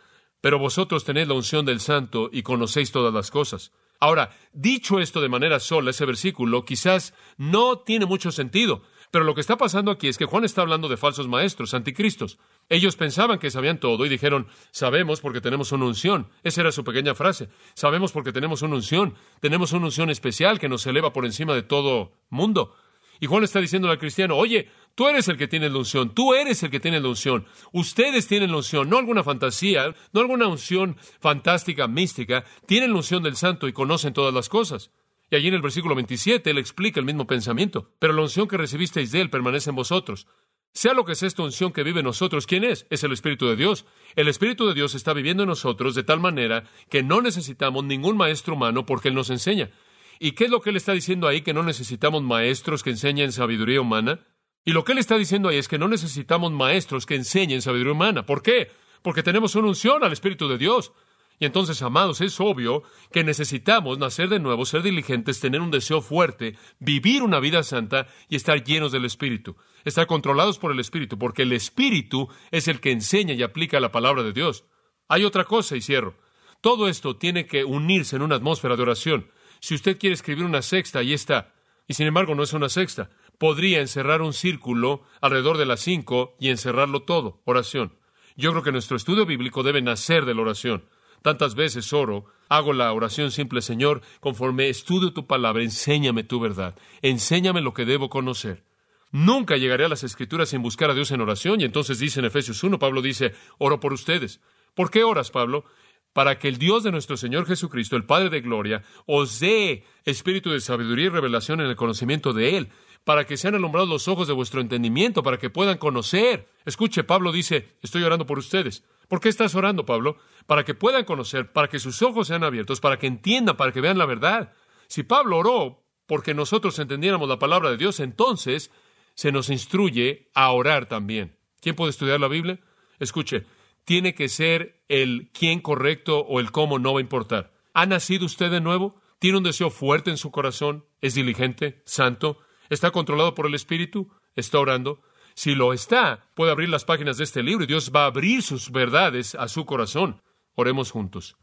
Pero 0.42 0.60
vosotros 0.60 1.04
tenéis 1.04 1.28
la 1.28 1.34
unción 1.34 1.66
del 1.66 1.80
Santo 1.80 2.30
y 2.32 2.44
conocéis 2.44 2.92
todas 2.92 3.14
las 3.14 3.32
cosas. 3.32 3.72
Ahora, 4.00 4.30
dicho 4.54 5.00
esto 5.00 5.22
de 5.22 5.30
manera 5.30 5.60
sola, 5.60 5.92
ese 5.92 6.06
versículo 6.06 6.66
quizás 6.66 7.14
no 7.38 7.80
tiene 7.80 8.06
mucho 8.06 8.32
sentido, 8.32 8.84
pero 9.12 9.26
lo 9.26 9.34
que 9.34 9.42
está 9.42 9.58
pasando 9.58 9.92
aquí 9.92 10.08
es 10.08 10.18
que 10.18 10.26
Juan 10.26 10.44
está 10.44 10.62
hablando 10.62 10.90
de 10.90 10.98
falsos 10.98 11.28
maestros, 11.28 11.74
anticristos. 11.74 12.38
Ellos 12.68 12.96
pensaban 12.96 13.38
que 13.38 13.52
sabían 13.52 13.80
todo 13.80 14.06
y 14.06 14.10
dijeron, 14.10 14.48
sabemos 14.72 15.22
porque 15.22 15.42
tenemos 15.42 15.72
una 15.72 15.86
unción. 15.86 16.30
Esa 16.44 16.62
era 16.62 16.72
su 16.72 16.84
pequeña 16.84 17.14
frase. 17.14 17.50
Sabemos 17.76 18.12
porque 18.12 18.32
tenemos 18.32 18.64
una 18.64 18.76
unción. 18.76 19.14
Tenemos 19.40 19.72
una 19.72 19.86
unción 19.86 20.10
especial 20.10 20.60
que 20.60 20.70
nos 20.70 20.86
eleva 20.88 21.14
por 21.14 21.26
encima 21.26 21.54
de 21.54 21.62
todo 21.62 22.14
mundo. 22.30 22.76
Y 23.20 23.28
Juan 23.28 23.44
está 23.44 23.62
diciendo 23.62 23.90
al 23.90 24.00
cristiano, 24.00 24.36
oye, 24.36 24.70
tú 24.94 25.08
eres 25.08 25.28
el 25.28 25.38
que 25.38 25.48
tiene 25.48 25.70
la 25.70 25.78
unción, 25.78 26.14
tú 26.14 26.34
eres 26.34 26.62
el 26.64 26.70
que 26.70 26.80
tiene 26.80 27.00
la 27.00 27.08
unción, 27.08 27.46
ustedes 27.72 28.28
tienen 28.28 28.52
la 28.52 28.58
unción, 28.58 28.90
no 28.90 28.98
alguna 28.98 29.24
fantasía, 29.24 29.96
no 30.12 30.20
alguna 30.20 30.48
unción 30.48 30.98
fantástica, 31.20 31.88
mística, 31.88 32.44
tienen 32.66 32.92
la 32.92 32.98
unción 32.98 33.24
del 33.24 33.38
santo 33.38 33.68
y 33.68 33.74
conocen 33.74 34.14
todas 34.14 34.34
las 34.34 34.50
cosas. 34.50 34.92
Y 35.30 35.36
allí 35.36 35.48
en 35.48 35.56
el 35.56 35.62
versículo 35.62 35.96
27 35.96 36.50
él 36.50 36.58
explica 36.58 37.00
el 37.00 37.06
mismo 37.06 37.26
pensamiento. 37.26 37.90
Pero 38.00 38.14
la 38.14 38.22
unción 38.22 38.48
que 38.48 38.58
recibisteis 38.58 39.12
de 39.12 39.22
él 39.22 39.30
permanece 39.30 39.72
en 39.72 39.76
vosotros. 39.76 40.28
Sea 40.76 40.94
lo 40.94 41.06
que 41.06 41.14
es 41.14 41.24
esta 41.24 41.42
unción 41.42 41.72
que 41.72 41.84
vive 41.84 42.02
en 42.02 42.06
nosotros, 42.06 42.46
¿quién 42.46 42.66
es? 42.66 42.86
Es 42.90 43.02
el 43.06 43.14
Espíritu 43.14 43.48
de 43.48 43.56
Dios. 43.56 43.86
El 44.18 44.28
Espíritu 44.28 44.68
de 44.68 44.74
Dios 44.74 44.94
está 44.94 45.14
viviendo 45.14 45.44
en 45.44 45.48
nosotros 45.48 45.96
de 45.96 46.04
tal 46.04 46.20
manera 46.20 46.66
que 46.90 47.02
no 47.02 47.22
necesitamos 47.22 47.86
ningún 47.86 48.18
maestro 48.18 48.56
humano 48.56 48.86
porque 48.86 49.08
Él 49.08 49.16
nos 49.16 49.30
enseña. 49.30 49.72
¿Y 50.20 50.34
qué 50.34 50.44
es 50.44 50.50
lo 50.50 50.60
que 50.60 50.72
Él 50.72 50.76
está 50.76 50.92
diciendo 50.92 51.30
ahí? 51.30 51.44
Que 51.44 51.54
no 51.54 51.64
necesitamos 51.64 52.24
maestros 52.24 52.84
que 52.84 52.90
enseñen 52.90 53.32
sabiduría 53.32 53.80
humana. 53.80 54.20
Y 54.66 54.74
lo 54.74 54.84
que 54.84 54.92
Él 54.92 54.98
está 54.98 55.18
diciendo 55.18 55.48
ahí 55.48 55.56
es 55.56 55.70
que 55.70 55.80
no 55.80 55.88
necesitamos 55.88 56.52
maestros 56.52 57.06
que 57.06 57.16
enseñen 57.16 57.62
sabiduría 57.62 57.94
humana. 57.94 58.26
¿Por 58.26 58.44
qué? 58.44 58.70
Porque 59.02 59.24
tenemos 59.24 59.56
una 59.56 59.70
unción 59.70 60.04
al 60.04 60.12
Espíritu 60.12 60.50
de 60.50 60.58
Dios. 60.58 60.92
Y 61.40 61.46
entonces, 61.46 61.82
amados, 61.82 62.22
es 62.22 62.40
obvio 62.40 62.84
que 63.12 63.24
necesitamos 63.24 63.98
nacer 63.98 64.30
de 64.30 64.40
nuevo, 64.40 64.66
ser 64.66 64.82
diligentes, 64.84 65.40
tener 65.40 65.62
un 65.62 65.72
deseo 65.72 66.02
fuerte, 66.02 66.58
vivir 66.80 67.24
una 67.24 67.40
vida 67.40 67.64
santa 67.64 68.08
y 68.30 68.38
estar 68.38 68.64
llenos 68.64 68.92
del 68.92 69.06
Espíritu, 69.06 69.58
estar 69.84 70.08
controlados 70.08 70.60
por 70.60 70.72
el 70.72 70.80
Espíritu, 70.80 71.20
porque 71.20 71.42
el 71.42 71.52
Espíritu 71.52 72.30
es 72.52 72.68
el 72.68 72.80
que 72.80 72.92
enseña 72.92 73.34
y 73.34 73.44
aplica 73.44 73.80
la 73.80 73.92
palabra 73.92 74.24
de 74.24 74.32
Dios. 74.32 74.66
Hay 75.10 75.26
otra 75.26 75.44
cosa, 75.44 75.76
y 75.76 75.82
cierro. 75.82 76.16
Todo 76.62 76.88
esto 76.88 77.18
tiene 77.18 77.46
que 77.46 77.66
unirse 77.66 78.16
en 78.16 78.22
una 78.22 78.36
atmósfera 78.36 78.76
de 78.76 78.82
oración. 78.84 79.30
Si 79.60 79.76
usted 79.76 80.00
quiere 80.00 80.14
escribir 80.14 80.46
una 80.46 80.62
sexta, 80.62 81.00
ahí 81.00 81.14
está. 81.14 81.54
Y 81.88 81.94
sin 81.94 82.08
embargo, 82.08 82.34
no 82.34 82.44
es 82.44 82.54
una 82.54 82.70
sexta. 82.70 83.10
Podría 83.38 83.82
encerrar 83.82 84.22
un 84.22 84.34
círculo 84.34 85.04
alrededor 85.22 85.58
de 85.58 85.66
las 85.66 85.82
cinco 85.82 86.36
y 86.40 86.50
encerrarlo 86.50 87.04
todo. 87.04 87.42
Oración. 87.46 87.98
Yo 88.36 88.52
creo 88.52 88.64
que 88.64 88.72
nuestro 88.72 88.98
estudio 88.98 89.26
bíblico 89.26 89.64
debe 89.64 89.82
nacer 89.82 90.26
de 90.26 90.34
la 90.34 90.42
oración. 90.42 90.86
Tantas 91.26 91.56
veces 91.56 91.92
oro, 91.92 92.26
hago 92.50 92.72
la 92.72 92.94
oración 92.94 93.32
simple, 93.32 93.64
Señor, 93.64 94.04
conforme 94.20 94.70
estudio 94.70 95.12
tu 95.12 95.26
palabra, 95.26 95.64
enséñame 95.64 96.24
tu 96.24 96.40
verdad, 96.40 96.78
enséñame 97.02 97.62
lo 97.62 97.74
que 97.74 97.84
debo 97.84 98.12
conocer. 98.12 98.64
Nunca 99.12 99.58
llegaré 99.58 99.86
a 99.86 99.90
las 99.90 100.04
escrituras 100.04 100.50
sin 100.50 100.62
buscar 100.62 100.92
a 100.92 100.94
Dios 100.94 101.10
en 101.10 101.22
oración. 101.22 101.62
Y 101.62 101.64
entonces 101.64 101.98
dice 101.98 102.20
en 102.20 102.28
Efesios 102.28 102.64
1, 102.64 102.78
Pablo 102.78 103.02
dice, 103.02 103.34
oro 103.58 103.80
por 103.80 103.92
ustedes. 103.92 104.40
¿Por 104.76 104.92
qué 104.92 105.04
oras, 105.04 105.32
Pablo? 105.32 105.66
Para 106.14 106.38
que 106.38 106.48
el 106.48 106.60
Dios 106.60 106.84
de 106.84 106.92
nuestro 106.92 107.18
Señor 107.18 107.48
Jesucristo, 107.48 107.96
el 107.96 108.06
Padre 108.06 108.30
de 108.30 108.42
Gloria, 108.42 108.84
os 109.08 109.40
dé 109.40 109.84
espíritu 110.04 110.52
de 110.52 110.62
sabiduría 110.62 111.08
y 111.08 111.10
revelación 111.10 111.60
en 111.60 111.66
el 111.66 111.76
conocimiento 111.76 112.34
de 112.34 112.56
Él, 112.56 112.70
para 113.04 113.26
que 113.26 113.38
sean 113.38 113.56
alumbrados 113.56 113.90
los 113.90 114.08
ojos 114.08 114.28
de 114.28 114.34
vuestro 114.36 114.62
entendimiento, 114.62 115.24
para 115.24 115.40
que 115.40 115.50
puedan 115.50 115.80
conocer. 115.80 116.48
Escuche, 116.66 117.04
Pablo 117.04 117.32
dice, 117.32 117.70
estoy 117.82 118.04
orando 118.04 118.28
por 118.28 118.38
ustedes. 118.38 118.84
¿Por 119.08 119.20
qué 119.20 119.30
estás 119.30 119.56
orando, 119.56 119.86
Pablo? 119.86 120.18
Para 120.46 120.64
que 120.64 120.74
puedan 120.74 121.06
conocer, 121.06 121.52
para 121.52 121.68
que 121.68 121.80
sus 121.80 122.02
ojos 122.02 122.28
sean 122.28 122.44
abiertos, 122.44 122.80
para 122.80 122.98
que 122.98 123.08
entiendan, 123.08 123.58
para 123.58 123.72
que 123.72 123.82
vean 123.82 123.98
la 123.98 124.06
verdad. 124.06 124.54
Si 124.88 125.04
Pablo 125.04 125.38
oró 125.38 125.84
porque 126.06 126.34
nosotros 126.34 126.78
entendiéramos 126.80 127.28
la 127.28 127.40
palabra 127.40 127.72
de 127.72 127.78
Dios, 127.78 128.00
entonces 128.00 128.72
se 129.16 129.32
nos 129.32 129.50
instruye 129.50 130.30
a 130.34 130.52
orar 130.52 130.88
también. 130.88 131.38
¿Quién 131.62 131.76
puede 131.76 131.92
estudiar 131.92 132.20
la 132.20 132.28
Biblia? 132.28 132.60
Escuche, 133.00 133.46
tiene 133.86 134.14
que 134.14 134.30
ser 134.30 134.84
el 134.88 135.32
quién 135.34 135.62
correcto 135.62 136.20
o 136.20 136.40
el 136.40 136.52
cómo 136.52 136.80
no 136.80 136.94
va 136.94 137.00
a 137.00 137.02
importar. 137.02 137.54
¿Ha 137.74 137.86
nacido 137.86 138.26
usted 138.26 138.52
de 138.52 138.62
nuevo? 138.62 138.96
¿Tiene 139.20 139.38
un 139.38 139.44
deseo 139.44 139.70
fuerte 139.70 140.12
en 140.12 140.18
su 140.18 140.32
corazón? 140.32 140.86
¿Es 141.02 141.16
diligente? 141.16 141.82
¿Santo? 141.86 142.40
¿Está 142.70 142.92
controlado 142.92 143.34
por 143.36 143.48
el 143.48 143.56
Espíritu? 143.56 144.12
¿Está 144.36 144.60
orando? 144.60 145.02
Si 145.36 145.54
lo 145.54 145.74
está, 145.74 146.30
puede 146.34 146.52
abrir 146.52 146.70
las 146.70 146.86
páginas 146.86 147.18
de 147.18 147.26
este 147.26 147.44
libro 147.44 147.66
y 147.66 147.68
Dios 147.68 147.92
va 147.94 148.04
a 148.04 148.08
abrir 148.08 148.42
sus 148.42 148.72
verdades 148.72 149.36
a 149.36 149.50
su 149.50 149.66
corazón. 149.66 150.22
Oremos 150.56 150.92
juntos. 150.92 151.36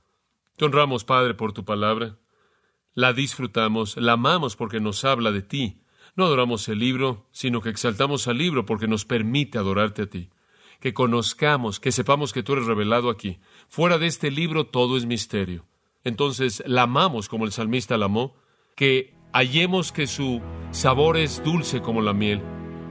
Te 0.56 0.64
honramos, 0.64 1.04
Padre, 1.04 1.34
por 1.34 1.52
tu 1.52 1.66
palabra. 1.66 2.18
La 2.94 3.12
disfrutamos, 3.12 3.98
la 3.98 4.12
amamos 4.12 4.56
porque 4.56 4.80
nos 4.80 5.04
habla 5.04 5.30
de 5.30 5.42
ti. 5.42 5.82
No 6.16 6.24
adoramos 6.24 6.68
el 6.68 6.78
libro, 6.78 7.26
sino 7.32 7.60
que 7.60 7.68
exaltamos 7.68 8.28
al 8.28 8.38
libro 8.38 8.64
porque 8.64 8.88
nos 8.88 9.04
permite 9.04 9.58
adorarte 9.58 10.02
a 10.02 10.06
ti. 10.06 10.30
Que 10.80 10.94
conozcamos, 10.94 11.78
que 11.78 11.92
sepamos 11.92 12.32
que 12.32 12.42
tú 12.42 12.54
eres 12.54 12.66
revelado 12.66 13.10
aquí. 13.10 13.40
Fuera 13.68 13.98
de 13.98 14.06
este 14.06 14.30
libro 14.30 14.66
todo 14.66 14.96
es 14.96 15.04
misterio. 15.04 15.66
Entonces 16.02 16.62
la 16.66 16.82
amamos 16.82 17.28
como 17.28 17.44
el 17.44 17.52
salmista 17.52 17.98
la 17.98 18.06
amó, 18.06 18.34
que 18.74 19.14
hallemos 19.34 19.92
que 19.92 20.06
su 20.06 20.40
sabor 20.70 21.18
es 21.18 21.44
dulce 21.44 21.82
como 21.82 22.00
la 22.00 22.14
miel. 22.14 22.42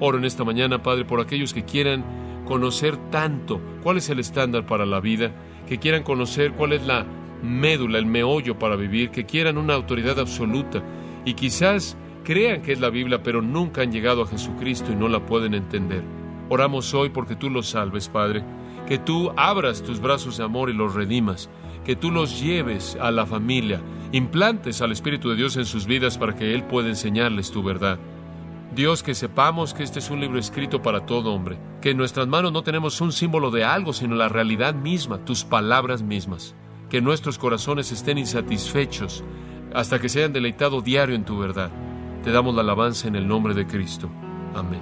Oro 0.04 0.18
en 0.18 0.26
esta 0.26 0.44
mañana, 0.44 0.82
Padre, 0.82 1.06
por 1.06 1.22
aquellos 1.22 1.54
que 1.54 1.64
quieran 1.64 2.04
conocer 2.46 2.98
tanto 3.12 3.62
cuál 3.84 3.98
es 3.98 4.10
el 4.10 4.18
estándar 4.18 4.66
para 4.66 4.88
la 4.88 5.00
vida, 5.00 5.32
que 5.68 5.78
quieran 5.78 6.02
conocer 6.02 6.54
cuál 6.54 6.74
es 6.74 6.84
la 6.88 7.06
médula, 7.44 8.00
el 8.00 8.08
meollo 8.08 8.58
para 8.58 8.76
vivir, 8.76 9.12
que 9.12 9.28
quieran 9.28 9.60
una 9.60 9.76
autoridad 9.76 10.20
absoluta 10.20 10.82
y 11.24 11.36
quizás 11.36 11.96
crean 12.24 12.64
que 12.64 12.72
es 12.72 12.80
la 12.80 12.90
Biblia, 12.90 13.22
pero 13.22 13.44
nunca 13.44 13.84
han 13.84 13.92
llegado 13.92 14.24
a 14.24 14.28
Jesucristo 14.28 14.92
y 14.92 14.96
no 14.96 15.08
la 15.08 15.24
pueden 15.24 15.54
entender. 15.54 16.04
Oramos 16.50 16.96
hoy 16.96 17.10
porque 17.10 17.36
tú 17.36 17.52
los 17.52 17.70
salves, 17.70 18.10
Padre, 18.10 18.44
que 18.88 18.98
tú 18.98 19.32
abras 19.38 19.84
tus 19.84 20.00
brazos 20.00 20.38
de 20.38 20.44
amor 20.44 20.72
y 20.72 20.74
los 20.74 20.96
redimas, 20.96 21.48
que 21.86 21.96
tú 21.96 22.10
los 22.10 22.42
lleves 22.42 22.98
a 23.00 23.12
la 23.12 23.28
familia, 23.28 23.80
implantes 24.12 24.82
al 24.82 24.92
Espíritu 24.92 25.30
de 25.30 25.36
Dios 25.36 25.58
en 25.58 25.66
sus 25.66 25.86
vidas 25.86 26.18
para 26.18 26.36
que 26.36 26.56
Él 26.56 26.64
pueda 26.64 26.90
enseñarles 26.90 27.52
tu 27.52 27.62
verdad. 27.62 28.00
Dios, 28.74 29.04
que 29.04 29.16
sepamos 29.16 29.74
que 29.74 29.84
este 29.84 30.00
es 30.00 30.10
un 30.10 30.22
libro 30.22 30.40
escrito 30.40 30.82
para 30.82 31.06
todo 31.06 31.34
hombre, 31.34 31.60
que 31.82 31.90
en 31.90 31.98
nuestras 31.98 32.28
manos 32.28 32.54
no 32.54 32.64
tenemos 32.64 33.02
un 33.02 33.12
símbolo 33.12 33.52
de 33.52 33.66
algo, 33.66 33.92
sino 33.92 34.16
la 34.16 34.30
realidad 34.30 34.74
misma, 34.74 35.26
tus 35.26 35.44
palabras 35.44 36.02
mismas, 36.02 36.56
que 36.90 37.02
nuestros 37.02 37.38
corazones 37.38 37.92
estén 37.92 38.18
insatisfechos 38.18 39.26
hasta 39.74 40.00
que 40.00 40.08
se 40.08 40.20
hayan 40.20 40.32
deleitado 40.32 40.82
diario 40.82 41.16
en 41.16 41.26
tu 41.26 41.38
verdad. 41.38 41.70
Te 42.24 42.32
damos 42.32 42.56
la 42.56 42.62
alabanza 42.62 43.10
en 43.10 43.18
el 43.18 43.28
nombre 43.28 43.54
de 43.54 43.68
Cristo. 43.68 44.10
Amén. 44.56 44.80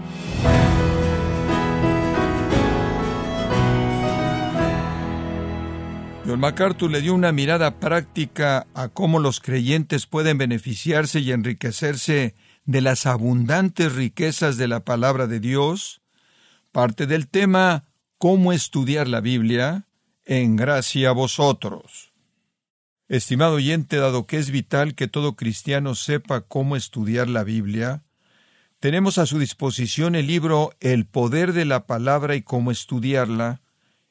John 6.28 6.42
MacArthur 6.42 6.92
le 6.92 7.02
dio 7.02 7.16
una 7.16 7.32
mirada 7.32 7.80
práctica 7.80 8.68
a 8.76 8.90
cómo 8.90 9.18
los 9.18 9.40
creyentes 9.40 10.06
pueden 10.06 10.38
beneficiarse 10.38 11.22
y 11.22 11.32
enriquecerse 11.32 12.36
de 12.70 12.82
las 12.82 13.08
abundantes 13.08 13.94
riquezas 13.94 14.58
de 14.58 14.68
la 14.68 14.82
palabra 14.82 15.26
de 15.26 15.40
Dios, 15.40 16.04
parte 16.72 17.08
del 17.08 17.28
tema 17.28 17.86
Cómo 18.20 18.54
estudiar 18.54 19.08
la 19.08 19.22
Biblia, 19.22 19.88
en 20.24 20.56
gracia 20.56 21.10
a 21.10 21.14
vosotros. 21.14 22.14
Estimado 23.08 23.56
oyente, 23.56 23.98
dado 23.98 24.28
que 24.28 24.38
es 24.38 24.52
vital 24.52 24.94
que 24.94 25.08
todo 25.08 25.36
cristiano 25.36 25.96
sepa 25.96 26.42
cómo 26.42 26.76
estudiar 26.76 27.28
la 27.28 27.44
Biblia, 27.44 28.04
tenemos 28.80 29.18
a 29.18 29.26
su 29.26 29.40
disposición 29.40 30.14
el 30.14 30.28
libro 30.28 30.76
El 30.80 31.08
poder 31.08 31.54
de 31.54 31.66
la 31.66 31.88
palabra 31.88 32.36
y 32.36 32.44
cómo 32.44 32.70
estudiarla, 32.70 33.64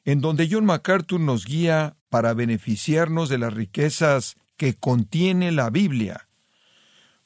en 0.03 0.19
donde 0.19 0.49
John 0.51 0.65
MacArthur 0.65 1.21
nos 1.21 1.45
guía 1.45 1.95
para 2.09 2.33
beneficiarnos 2.33 3.29
de 3.29 3.37
las 3.37 3.53
riquezas 3.53 4.35
que 4.57 4.75
contiene 4.75 5.53
la 5.53 5.69
Biblia. 5.69 6.28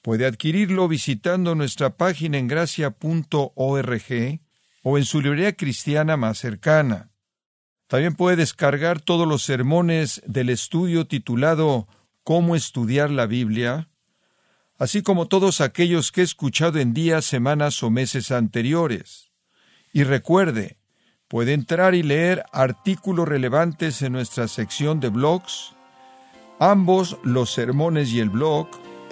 Puede 0.03 0.25
adquirirlo 0.25 0.89
visitando 0.89 1.55
nuestra 1.55 1.95
página 1.95 2.37
en 2.37 2.49
gracia.org 2.49 4.41
o 4.83 4.97
en 4.97 5.05
su 5.05 5.21
librería 5.21 5.53
cristiana 5.55 6.17
más 6.17 6.39
cercana. 6.39 7.09
También 7.87 8.13
puede 8.13 8.35
descargar 8.35 8.99
todos 8.99 9.25
los 9.25 9.43
sermones 9.43 10.21
del 10.25 10.49
estudio 10.49 11.07
titulado 11.07 11.87
Cómo 12.25 12.57
estudiar 12.57 13.11
la 13.11 13.27
Biblia, 13.27 13.87
así 14.77 15.03
como 15.03 15.29
todos 15.29 15.61
aquellos 15.61 16.11
que 16.11 16.19
he 16.19 16.25
escuchado 16.25 16.79
en 16.79 16.93
días, 16.93 17.23
semanas 17.23 17.81
o 17.81 17.89
meses 17.89 18.29
anteriores. 18.29 19.31
Y 19.93 20.03
recuerde, 20.03 20.75
puede 21.29 21.53
entrar 21.53 21.95
y 21.95 22.03
leer 22.03 22.43
artículos 22.51 23.25
relevantes 23.25 24.01
en 24.01 24.11
nuestra 24.11 24.49
sección 24.49 24.99
de 24.99 25.07
blogs, 25.07 25.75
ambos 26.59 27.17
los 27.23 27.53
sermones 27.53 28.11
y 28.11 28.19
el 28.19 28.29
blog 28.29 28.67